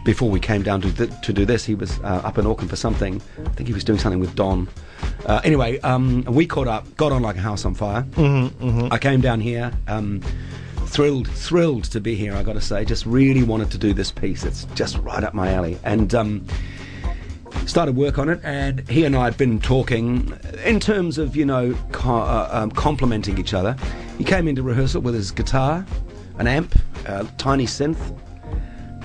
before 0.07 0.31
we 0.31 0.39
came 0.39 0.63
down 0.63 0.81
to 0.81 0.93
th- 0.93 1.11
to 1.21 1.33
do 1.33 1.45
this. 1.45 1.65
He 1.65 1.75
was 1.75 1.99
uh, 1.99 2.23
up 2.25 2.39
in 2.39 2.47
Auckland 2.47 2.71
for 2.71 2.77
something. 2.77 3.21
I 3.45 3.49
think 3.51 3.67
he 3.67 3.75
was 3.75 3.85
doing 3.85 3.99
something 3.99 4.21
with 4.21 4.35
Don. 4.37 4.69
Uh, 5.27 5.41
anyway, 5.45 5.81
um, 5.81 6.23
we 6.23 6.47
caught 6.47 6.69
up, 6.69 6.97
got 6.97 7.11
on 7.13 7.23
like 7.23 7.37
a 7.37 7.41
house 7.41 7.65
on 7.65 7.75
fire. 7.75 8.03
Mm-hmm, 8.13 8.89
I 8.93 8.99
came 8.99 9.21
down 9.21 9.41
here. 9.41 9.73
Um, 9.89 10.21
thrilled, 10.87 11.29
thrilled 11.29 11.85
to 11.85 12.01
be 12.01 12.15
here. 12.15 12.35
I 12.35 12.45
got 12.45 12.53
to 12.53 12.61
say, 12.61 12.85
just 12.85 13.05
really 13.05 13.43
wanted 13.43 13.73
to 13.73 13.79
do 13.79 13.93
this 13.93 14.13
piece. 14.13 14.45
It's 14.45 14.65
just 14.77 14.97
right 14.99 15.23
up 15.23 15.35
my 15.35 15.53
alley, 15.53 15.79
and. 15.85 16.15
Um, 16.15 16.47
started 17.67 17.97
work 17.97 18.17
on 18.17 18.29
it, 18.29 18.39
and 18.45 18.89
he 18.89 19.05
and 19.05 19.17
I 19.17 19.25
had 19.25 19.37
been 19.37 19.59
talking 19.59 20.33
in 20.65 20.79
terms 20.79 21.19
of 21.19 21.35
you 21.35 21.45
know 21.45 21.77
co- 21.91 22.15
uh, 22.21 22.49
um, 22.53 22.71
complementing 22.71 23.39
each 23.39 23.55
other. 23.55 23.75
He 24.19 24.25
came 24.25 24.47
into 24.47 24.63
rehearsal 24.63 25.03
with 25.03 25.15
his 25.15 25.33
guitar, 25.33 25.85
an 26.39 26.47
amp, 26.47 26.77
a 27.07 27.25
tiny 27.39 27.67
synth, 27.67 28.17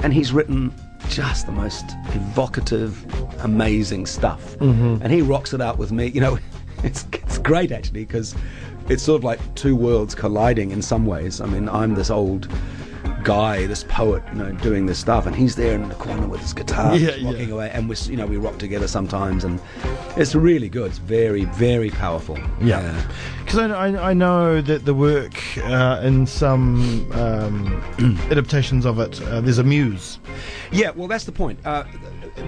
and 0.04 0.14
he's 0.14 0.32
written 0.32 0.72
just 1.12 1.46
the 1.46 1.52
most 1.52 1.84
evocative, 2.14 3.06
amazing 3.44 4.06
stuff. 4.06 4.58
Mm-hmm. 4.60 5.04
And 5.04 5.12
he 5.12 5.22
rocks 5.22 5.54
it 5.54 5.62
out 5.62 5.78
with 5.78 5.92
me. 5.92 6.08
You 6.08 6.22
know, 6.22 6.40
it's 6.84 7.06
it's 7.14 7.38
great 7.38 7.72
actually 7.72 8.06
because 8.06 8.34
it's 8.88 9.04
sort 9.04 9.20
of 9.20 9.24
like 9.24 9.40
two 9.56 9.76
worlds 9.76 10.16
colliding 10.16 10.72
in 10.72 10.82
some 10.82 11.06
ways. 11.06 11.42
I 11.42 11.46
mean, 11.46 11.68
I'm 11.68 11.96
this 11.96 12.10
old 12.10 12.48
guy, 13.22 13.66
this 13.68 13.84
poet, 13.84 14.24
you 14.32 14.40
know, 14.40 14.52
doing 14.54 14.86
this 14.86 15.00
stuff, 15.00 15.26
and 15.26 15.36
he's 15.36 15.56
there 15.56 15.74
in 15.76 15.88
the 15.90 15.96
corner 15.96 16.28
with 16.28 16.42
his 16.42 16.54
guitar, 16.54 16.96
Yeah, 16.96 17.12
rocking 17.24 17.50
yeah. 17.50 17.54
away, 17.56 17.70
and 17.72 17.88
we, 17.88 17.96
you 18.08 18.18
know, 18.18 18.26
we 18.26 18.38
rock 18.38 18.58
together 18.58 18.88
sometimes, 18.88 19.44
and 19.44 19.62
it's 20.18 20.36
really 20.36 20.70
good. 20.70 20.90
It's 20.90 20.98
very, 20.98 21.46
very 21.46 21.90
powerful. 21.90 22.38
Yeah, 22.62 23.10
because 23.44 23.60
I, 23.60 23.70
I, 23.70 24.10
I 24.12 24.14
know 24.14 24.62
that 24.62 24.86
the 24.86 24.94
work 24.94 25.34
uh, 25.60 26.02
in 26.04 26.26
some 26.26 27.10
um, 27.14 28.18
adaptations 28.32 28.86
of 28.86 29.00
it, 29.00 29.22
uh, 29.24 29.42
there's 29.42 29.58
a 29.60 29.64
muse. 29.64 30.20
Yeah, 30.72 30.92
well, 30.92 31.08
that's 31.08 31.26
the 31.26 31.32
point. 31.32 31.60
Uh, 31.66 31.84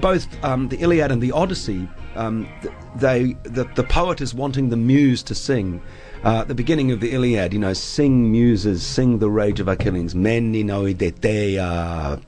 both 0.02 0.28
um, 0.44 0.70
the 0.70 0.78
Iliad 0.78 1.12
and 1.12 1.22
the 1.22 1.32
Odyssey, 1.32 1.88
um, 2.16 2.48
they 2.96 3.34
the, 3.44 3.66
the 3.76 3.84
poet 3.84 4.22
is 4.22 4.34
wanting 4.34 4.70
the 4.70 4.78
muse 4.78 5.24
to 5.24 5.36
sing. 5.36 5.82
Uh, 6.24 6.44
the 6.46 6.56
beginning 6.56 6.90
of 6.92 7.02
the 7.02 7.12
Iliad, 7.12 7.52
you 7.52 7.60
know, 7.60 7.74
sing 7.74 8.32
muses, 8.32 8.82
sing 8.86 9.20
the 9.20 9.30
rage 9.30 9.60
of 9.60 9.68
Achilles. 9.68 10.16
Meni 10.16 10.64
noi 10.64 10.94
deteia, 10.94 12.22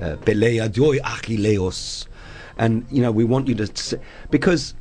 uh, 0.00 0.16
pelea 0.18 0.68
dioi 0.68 1.00
Achilleos. 1.00 2.06
And, 2.58 2.86
you 2.90 3.02
know, 3.02 3.10
we 3.10 3.24
want 3.24 3.48
you 3.48 3.56
to... 3.56 3.64
s- 3.64 3.94
Because 4.30 4.74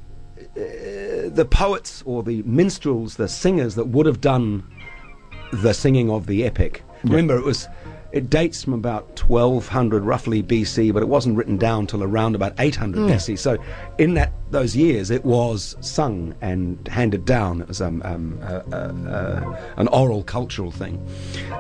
uh, 0.56 1.30
the 1.30 1.48
poets 1.50 2.04
or 2.06 2.22
the 2.22 2.44
minstrels, 2.44 3.16
the 3.16 3.28
singers 3.28 3.74
that 3.74 3.88
would 3.88 4.06
have 4.06 4.22
done 4.22 4.64
the 5.52 5.74
singing 5.74 6.12
of 6.12 6.28
the 6.28 6.46
epic. 6.46 6.84
Remember, 7.04 7.38
it 7.38 7.46
was 7.46 7.68
it 8.12 8.30
dates 8.30 8.64
from 8.64 8.74
about 8.74 9.20
1200 9.30 10.04
roughly 10.04 10.42
BC, 10.42 10.92
but 10.94 11.04
it 11.04 11.08
wasn't 11.08 11.38
written 11.38 11.58
down 11.58 11.86
till 11.86 12.04
around 12.04 12.36
about 12.36 12.54
800 12.58 13.02
BC. 13.02 13.38
So, 13.38 13.58
in 13.98 14.16
that 14.16 14.34
those 14.50 14.76
years, 14.76 15.12
it 15.12 15.24
was 15.24 15.76
sung 15.82 16.34
and 16.42 16.88
handed 16.88 17.26
down. 17.26 17.62
It 17.62 17.68
was 17.68 17.82
um, 17.82 18.02
um, 18.04 18.40
uh, 18.42 18.62
uh, 18.72 19.10
uh, 19.10 19.74
an 19.78 19.88
oral 19.90 20.24
cultural 20.24 20.72
thing, 20.72 21.06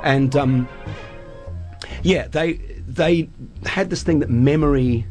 and 0.04 0.36
um, 0.36 0.68
yeah, 2.02 2.28
they 2.28 2.54
they 2.88 3.30
had 3.66 3.90
this 3.92 4.02
thing 4.02 4.20
that 4.20 4.30
memory 4.30 5.06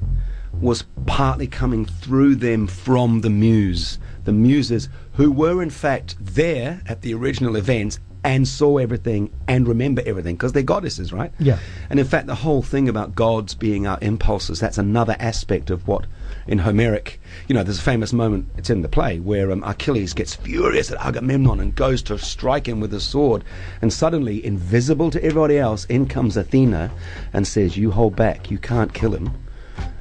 was 0.61 0.85
partly 1.07 1.47
coming 1.47 1.85
through 1.85 2.35
them 2.35 2.67
from 2.67 3.21
the 3.21 3.31
muse, 3.31 3.99
the 4.25 4.33
muses 4.33 4.89
who 5.13 5.31
were 5.31 5.63
in 5.63 5.71
fact 5.71 6.17
there 6.21 6.83
at 6.87 7.03
the 7.03 7.15
original 7.15 7.55
events 7.55 8.01
and 8.25 8.47
saw 8.47 8.79
everything 8.79 9.33
and 9.47 9.67
remember 9.69 10.03
everything 10.05 10.37
because 10.37 10.53
they're 10.53 10.63
goddesses, 10.63 11.13
right? 11.13 11.33
Yeah. 11.39 11.59
And 11.91 12.01
in 12.01 12.07
fact, 12.07 12.27
the 12.27 12.35
whole 12.35 12.63
thing 12.63 12.89
about 12.89 13.15
gods 13.15 13.55
being 13.55 13.87
our 13.87 13.99
impulses, 14.01 14.61
that's 14.61 14.79
another 14.79 15.17
aspect 15.19 15.71
of 15.71 15.87
what 15.87 16.07
in 16.47 16.59
Homeric, 16.59 17.21
you 17.47 17.55
know, 17.55 17.63
there's 17.63 17.79
a 17.79 17.83
famous 17.83 18.13
moment, 18.13 18.49
it's 18.57 18.71
in 18.71 18.83
the 18.83 18.89
play, 18.89 19.21
where 19.21 19.53
um, 19.53 19.63
Achilles 19.65 20.15
gets 20.15 20.35
furious 20.35 20.91
at 20.91 20.99
Agamemnon 21.05 21.61
and 21.61 21.75
goes 21.75 22.03
to 22.03 22.19
strike 22.19 22.67
him 22.67 22.81
with 22.81 22.93
his 22.93 23.05
sword. 23.05 23.45
And 23.83 23.93
suddenly, 23.93 24.45
invisible 24.45 25.11
to 25.11 25.23
everybody 25.23 25.59
else, 25.59 25.85
in 25.87 26.07
comes 26.07 26.37
Athena 26.37 26.91
and 27.33 27.47
says, 27.47 27.77
You 27.77 27.91
hold 27.91 28.17
back, 28.17 28.51
you 28.51 28.59
can't 28.59 28.95
kill 28.95 29.15
him. 29.15 29.31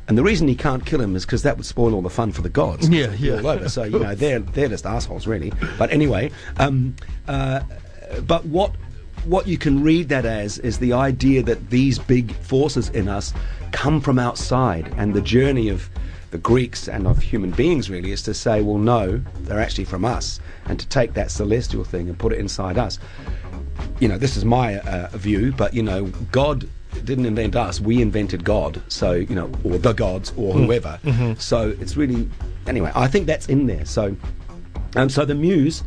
And 0.08 0.18
the 0.18 0.24
reason 0.24 0.48
he 0.48 0.56
can't 0.56 0.86
kill 0.86 1.02
him 1.02 1.16
is 1.18 1.26
because 1.26 1.44
that 1.44 1.58
would 1.58 1.66
spoil 1.66 1.94
all 1.94 2.02
the 2.02 2.10
fun 2.10 2.32
for 2.32 2.42
the 2.42 2.50
gods. 2.50 2.88
Yeah, 2.88 3.14
yeah. 3.20 3.40
All 3.40 3.48
over. 3.48 3.68
So 3.68 3.84
you 3.84 4.00
know 4.00 4.16
they're 4.16 4.40
they're 4.40 4.70
just 4.70 4.86
assholes, 4.86 5.28
really. 5.28 5.52
But 5.78 5.92
anyway, 5.92 6.32
um, 6.58 6.96
uh, 7.28 7.60
but 8.26 8.46
what 8.46 8.72
what 9.26 9.48
you 9.48 9.58
can 9.58 9.84
read 9.84 10.10
that 10.10 10.26
as 10.26 10.58
is 10.60 10.80
the 10.80 10.94
idea 10.94 11.44
that 11.44 11.70
these 11.70 12.00
big 12.00 12.32
forces 12.36 12.90
in 12.90 13.10
us 13.10 13.34
come 13.72 14.00
from 14.00 14.18
outside, 14.20 14.94
and 14.98 15.14
the 15.14 15.22
journey 15.22 15.70
of 15.70 15.90
the 16.32 16.38
Greeks 16.38 16.88
and 16.88 17.08
of 17.08 17.20
human 17.20 17.52
beings 17.52 17.90
really 17.90 18.12
is 18.12 18.22
to 18.24 18.34
say, 18.34 18.62
well, 18.62 18.78
no, 18.78 19.18
they're 19.42 19.60
actually 19.60 19.86
from 19.86 20.06
us, 20.06 20.40
and 20.66 20.80
to 20.80 20.88
take 20.88 21.14
that 21.14 21.32
celestial 21.32 21.84
thing 21.84 22.10
and 22.10 22.18
put 22.18 22.32
it 22.34 22.40
inside 22.40 22.78
us. 22.78 23.00
You 24.00 24.08
know, 24.08 24.18
this 24.18 24.38
is 24.38 24.46
my 24.46 24.80
uh, 24.80 25.10
view, 25.18 25.54
but 25.56 25.74
you 25.74 25.84
know, 25.84 26.06
God 26.32 26.68
didn't 27.04 27.26
invent 27.26 27.56
us; 27.56 27.80
we 27.80 28.02
invented 28.02 28.44
God. 28.44 28.82
So 28.88 29.14
you 29.14 29.36
know, 29.36 29.52
or 29.64 29.78
the 29.78 29.94
gods, 29.94 30.34
or 30.38 30.54
whoever. 30.54 31.00
So 31.38 31.76
it's 31.80 31.98
really, 31.98 32.30
anyway. 32.66 32.92
I 32.96 33.08
think 33.08 33.28
that's 33.28 33.48
in 33.48 33.68
there. 33.68 33.86
So, 33.86 34.16
um, 34.96 35.10
so 35.10 35.26
the 35.26 35.36
muse, 35.36 35.84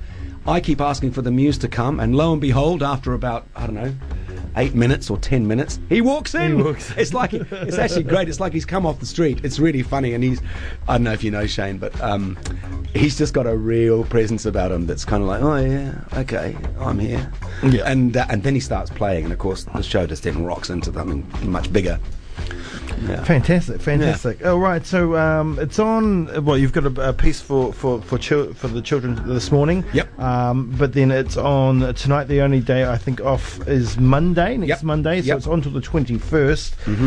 I 0.47 0.61
keep 0.61 0.81
asking 0.81 1.13
for 1.13 1.23
the 1.23 1.31
muse 1.31 1.59
to 1.59 1.69
come, 1.69 2.01
and 2.01 2.17
lo 2.17 2.33
and 2.33 2.41
behold, 2.41 2.83
after 2.83 3.13
about 3.13 3.47
I 3.55 3.67
don't 3.67 3.75
know, 3.75 3.95
eight 4.57 4.75
minutes 4.75 5.11
or 5.11 5.19
ten 5.19 5.47
minutes, 5.47 5.79
he 5.89 6.01
walks 6.01 6.35
in. 6.35 6.57
He 6.57 6.63
walks 6.63 6.91
in. 6.91 6.99
It's 6.99 7.13
like 7.13 7.33
it's 7.33 7.79
actually 7.79 8.05
great. 8.05 8.29
It's 8.29 8.41
like 8.41 8.53
he's 8.53 8.65
come 8.65 8.87
off 8.87 9.01
the 9.01 9.07
street. 9.07 9.45
It's 9.45 9.59
really 9.59 9.83
funny, 9.83 10.15
and 10.15 10.25
he's 10.25 10.41
I 10.89 10.95
don't 10.95 11.05
know 11.05 11.13
if 11.13 11.23
you 11.23 11.31
know 11.31 11.47
Shayne, 11.47 11.79
but 11.79 11.99
um, 12.01 12.39
he's 12.95 13.19
just 13.19 13.35
got 13.35 13.47
a 13.47 13.57
real 13.57 14.05
presence 14.05 14.47
about 14.47 14.73
him 14.73 14.87
that's 14.87 15.05
kind 15.05 15.23
of 15.23 15.29
like, 15.29 15.43
oh 15.43 15.57
yeah, 15.57 16.05
okay, 16.15 16.57
I'm 16.79 16.99
here. 16.99 17.31
Yeah. 17.63 17.83
And 17.85 18.17
uh, 18.17 18.27
and 18.31 18.43
then 18.43 18.55
he 18.55 18.61
starts 18.61 18.91
playing, 18.91 19.25
and 19.25 19.33
of 19.33 19.39
course 19.39 19.65
the 19.65 19.83
show 19.83 20.07
just 20.07 20.23
then 20.23 20.45
rocks 20.45 20.71
into 20.71 20.93
something 20.93 21.27
much 21.51 21.73
bigger. 21.73 22.01
Yeah. 23.01 23.25
Fantastic, 23.25 23.81
fantastic. 23.81 24.45
All 24.45 24.59
right, 24.59 24.85
so 24.85 25.17
um, 25.17 25.59
it's 25.59 25.79
on. 25.79 26.45
Well, 26.45 26.59
you've 26.59 26.73
got 26.73 26.85
a, 26.85 27.09
a 27.09 27.13
piece 27.13 27.41
for 27.41 27.73
for 27.73 28.01
for, 28.03 28.19
chil- 28.19 28.53
for 28.53 28.69
the 28.69 28.83
children 28.83 29.21
this 29.27 29.51
morning. 29.51 29.85
Yep. 29.93 30.19
Um, 30.19 30.75
but 30.79 30.93
then 30.93 31.11
it's 31.11 31.37
on 31.37 31.95
tonight. 31.95 32.25
The 32.25 32.43
only 32.43 32.61
day 32.61 32.85
I 32.87 32.99
think 32.99 33.21
off 33.21 33.67
is 33.67 33.97
Monday. 33.99 34.57
Next 34.59 34.69
Yep. 34.69 34.83
Monday, 34.83 35.21
so 35.23 35.27
Yep. 35.29 35.37
it's 35.39 35.47
on 35.47 35.63
till 35.63 35.73
the 35.73 35.81
twenty 35.81 36.21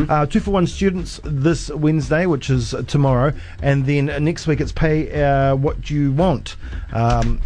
Uh, 0.09 0.25
two 0.25 0.39
for 0.39 0.51
one 0.51 0.65
students 0.67 1.19
this 1.23 1.69
Wednesday, 1.69 2.25
which 2.25 2.49
is 2.49 2.73
tomorrow, 2.87 3.31
and 3.61 3.85
then 3.85 4.05
next 4.23 4.47
week 4.47 4.59
it's 4.61 4.71
pay 4.71 5.23
uh, 5.23 5.55
what 5.55 5.89
you 5.89 6.11
want. 6.11 6.55
Um, 6.91 7.39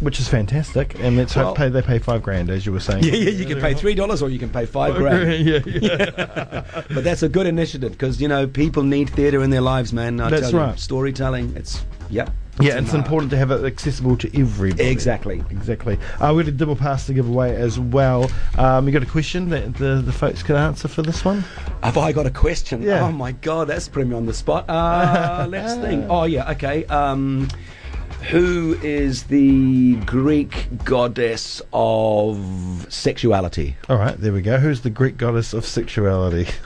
which 0.00 0.18
is 0.20 0.28
fantastic, 0.28 0.98
and 1.00 1.16
let's 1.16 1.36
Well- 1.36 1.46
hope 1.48 1.56
pay, 1.56 1.68
they 1.68 1.82
pay 1.82 1.98
five 1.98 2.22
grand, 2.22 2.50
as 2.50 2.66
you 2.66 2.72
were 2.72 2.80
saying. 2.80 3.04
Yeah, 3.04 3.12
yeah, 3.14 3.30
you 3.30 3.44
can 3.46 3.60
pay 3.60 3.74
three 3.74 3.94
dollars 3.94 4.22
or 4.22 4.28
you 4.28 4.38
can 4.38 4.48
pay 4.50 4.66
five 4.66 4.94
grand. 4.96 5.44
yeah, 5.46 5.60
yeah. 5.66 6.64
But 6.94 7.04
that's 7.04 7.22
a 7.22 7.28
good 7.28 7.46
initiative 7.46 7.92
because 7.92 8.20
you 8.20 8.28
know 8.28 8.46
people 8.46 8.82
need 8.82 9.10
theatre 9.10 9.42
in 9.42 9.50
their 9.50 9.60
lives, 9.60 9.92
man. 9.92 10.20
I 10.20 10.30
That's 10.30 10.50
tell 10.50 10.52
you, 10.52 10.58
right. 10.58 10.78
storytelling. 10.78 11.54
It's 11.56 11.84
yeah, 12.10 12.28
Yeah, 12.58 12.78
it's 12.78 12.92
important 12.92 13.30
to 13.30 13.36
have 13.36 13.52
it 13.52 13.64
accessible 13.64 14.16
to 14.16 14.40
everybody. 14.40 14.88
Exactly. 14.88 15.44
Exactly. 15.50 15.96
Uh, 16.20 16.32
we 16.34 16.42
got 16.42 16.48
a 16.48 16.52
double 16.52 16.74
pass 16.74 17.06
to 17.06 17.14
give 17.14 17.28
away 17.28 17.54
as 17.54 17.78
well. 17.78 18.28
Um, 18.58 18.86
you 18.86 18.92
got 18.92 19.04
a 19.04 19.06
question 19.06 19.48
that 19.50 19.74
the, 19.74 20.02
the 20.04 20.12
folks 20.12 20.42
can 20.42 20.56
answer 20.56 20.88
for 20.88 21.02
this 21.02 21.24
one? 21.24 21.44
Have 21.84 21.96
I 21.96 22.10
got 22.10 22.26
a 22.26 22.30
question? 22.30 22.82
Yeah. 22.82 23.06
Oh 23.06 23.12
my 23.12 23.30
god, 23.32 23.68
that's 23.68 23.88
putting 23.88 24.08
me 24.10 24.16
on 24.16 24.26
the 24.26 24.34
spot. 24.34 24.68
Uh, 24.68 25.46
let's 25.50 25.74
think. 25.76 26.06
Oh 26.10 26.24
yeah, 26.24 26.50
okay. 26.50 26.84
Um, 26.86 27.48
who 28.28 28.78
is 28.82 29.24
the 29.24 29.96
Greek 30.06 30.68
goddess 30.84 31.62
of 31.72 32.86
sexuality? 32.88 33.76
All 33.88 33.96
right, 33.96 34.16
there 34.16 34.32
we 34.32 34.42
go. 34.42 34.58
Who's 34.58 34.82
the 34.82 34.90
Greek 34.90 35.16
goddess 35.16 35.52
of 35.52 35.64
sexuality? 35.64 36.48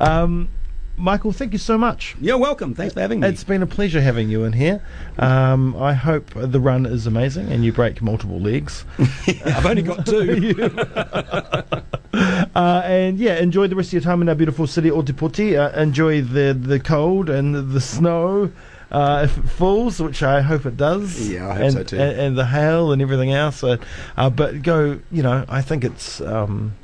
Um, 0.00 0.48
Michael, 0.96 1.32
thank 1.32 1.52
you 1.52 1.58
so 1.58 1.78
much. 1.78 2.16
You're 2.20 2.36
welcome. 2.38 2.74
Thanks 2.74 2.92
for 2.92 3.00
having 3.00 3.20
me. 3.20 3.28
It's 3.28 3.44
been 3.44 3.62
a 3.62 3.66
pleasure 3.66 4.00
having 4.00 4.28
you 4.28 4.44
in 4.44 4.52
here. 4.52 4.82
Um, 5.18 5.74
I 5.76 5.94
hope 5.94 6.30
the 6.34 6.60
run 6.60 6.84
is 6.86 7.06
amazing 7.06 7.50
and 7.52 7.64
you 7.64 7.72
break 7.72 8.02
multiple 8.02 8.40
legs. 8.40 8.84
I've 9.46 9.64
only 9.64 9.82
got 9.82 10.06
two. 10.06 10.54
Uh, 12.12 12.82
and 12.84 13.18
yeah, 13.18 13.36
enjoy 13.36 13.68
the 13.68 13.76
rest 13.76 13.90
of 13.90 13.92
your 13.92 14.02
time 14.02 14.20
in 14.20 14.28
our 14.28 14.34
beautiful 14.34 14.66
city, 14.66 14.90
Otepoti. 14.90 15.56
Uh, 15.56 15.78
enjoy 15.80 16.20
the 16.20 16.52
the 16.52 16.80
cold 16.80 17.30
and 17.30 17.54
the, 17.54 17.62
the 17.62 17.80
snow. 17.80 18.50
Uh, 18.90 19.22
if 19.24 19.38
it 19.38 19.48
falls, 19.48 20.00
which 20.00 20.22
I 20.22 20.40
hope 20.40 20.66
it 20.66 20.76
does, 20.76 21.28
Yeah, 21.30 21.48
I 21.48 21.52
hope 21.54 21.62
and, 21.62 21.72
so 21.72 21.82
too. 21.84 21.98
and, 22.00 22.18
and 22.20 22.38
the 22.38 22.46
hail 22.46 22.92
and 22.92 23.00
everything 23.00 23.32
else. 23.32 23.62
Uh, 23.62 23.76
uh, 24.16 24.30
but 24.30 24.62
go, 24.62 24.98
you 25.12 25.22
know, 25.22 25.44
I 25.48 25.62
think 25.62 25.84
it's, 25.84 26.20
um, 26.20 26.74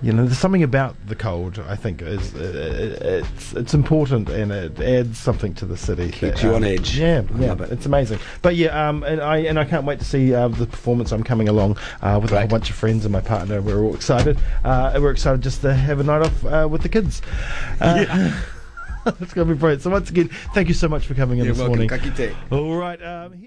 you 0.00 0.12
know, 0.12 0.24
there's 0.24 0.38
something 0.38 0.64
about 0.64 0.96
the 1.06 1.14
cold. 1.14 1.60
I 1.68 1.76
think 1.76 2.02
is 2.02 2.34
uh, 2.34 2.98
it's 3.24 3.52
it's 3.52 3.72
important 3.72 4.28
and 4.30 4.50
it 4.50 4.80
adds 4.80 5.16
something 5.16 5.54
to 5.54 5.64
the 5.64 5.76
city. 5.76 6.06
Keeps 6.10 6.20
that, 6.20 6.42
you 6.42 6.48
um, 6.50 6.56
on 6.56 6.64
edge. 6.64 6.98
Yeah, 6.98 7.22
I 7.32 7.38
yeah, 7.38 7.52
it. 7.52 7.60
it's 7.72 7.86
amazing. 7.86 8.18
But 8.42 8.56
yeah, 8.56 8.88
um, 8.88 9.04
and 9.04 9.20
I 9.20 9.36
and 9.38 9.60
I 9.60 9.64
can't 9.64 9.84
wait 9.86 10.00
to 10.00 10.04
see 10.04 10.34
uh, 10.34 10.48
the 10.48 10.66
performance. 10.66 11.12
I'm 11.12 11.22
coming 11.22 11.48
along 11.48 11.78
uh, 12.00 12.18
with 12.20 12.32
a 12.32 12.38
whole 12.40 12.48
bunch 12.48 12.68
of 12.68 12.74
friends 12.74 13.04
and 13.04 13.12
my 13.12 13.20
partner. 13.20 13.62
We're 13.62 13.80
all 13.80 13.94
excited. 13.94 14.38
Uh, 14.64 14.98
we're 15.00 15.12
excited 15.12 15.40
just 15.40 15.60
to 15.62 15.72
have 15.72 16.00
a 16.00 16.02
night 16.02 16.22
off 16.22 16.44
uh, 16.46 16.66
with 16.68 16.82
the 16.82 16.88
kids. 16.88 17.22
Uh, 17.80 18.42
it's 19.20 19.34
going 19.34 19.48
to 19.48 19.54
be 19.54 19.58
brilliant. 19.58 19.82
So 19.82 19.90
once 19.90 20.10
again, 20.10 20.28
thank 20.54 20.68
you 20.68 20.74
so 20.74 20.88
much 20.88 21.06
for 21.06 21.14
coming 21.14 21.38
in 21.38 21.44
You're 21.44 21.54
this 21.54 21.60
welcome. 21.60 21.86
morning. 21.86 21.88
Kakite. 21.88 22.34
All 22.50 22.76
right. 22.76 23.02
Um, 23.02 23.34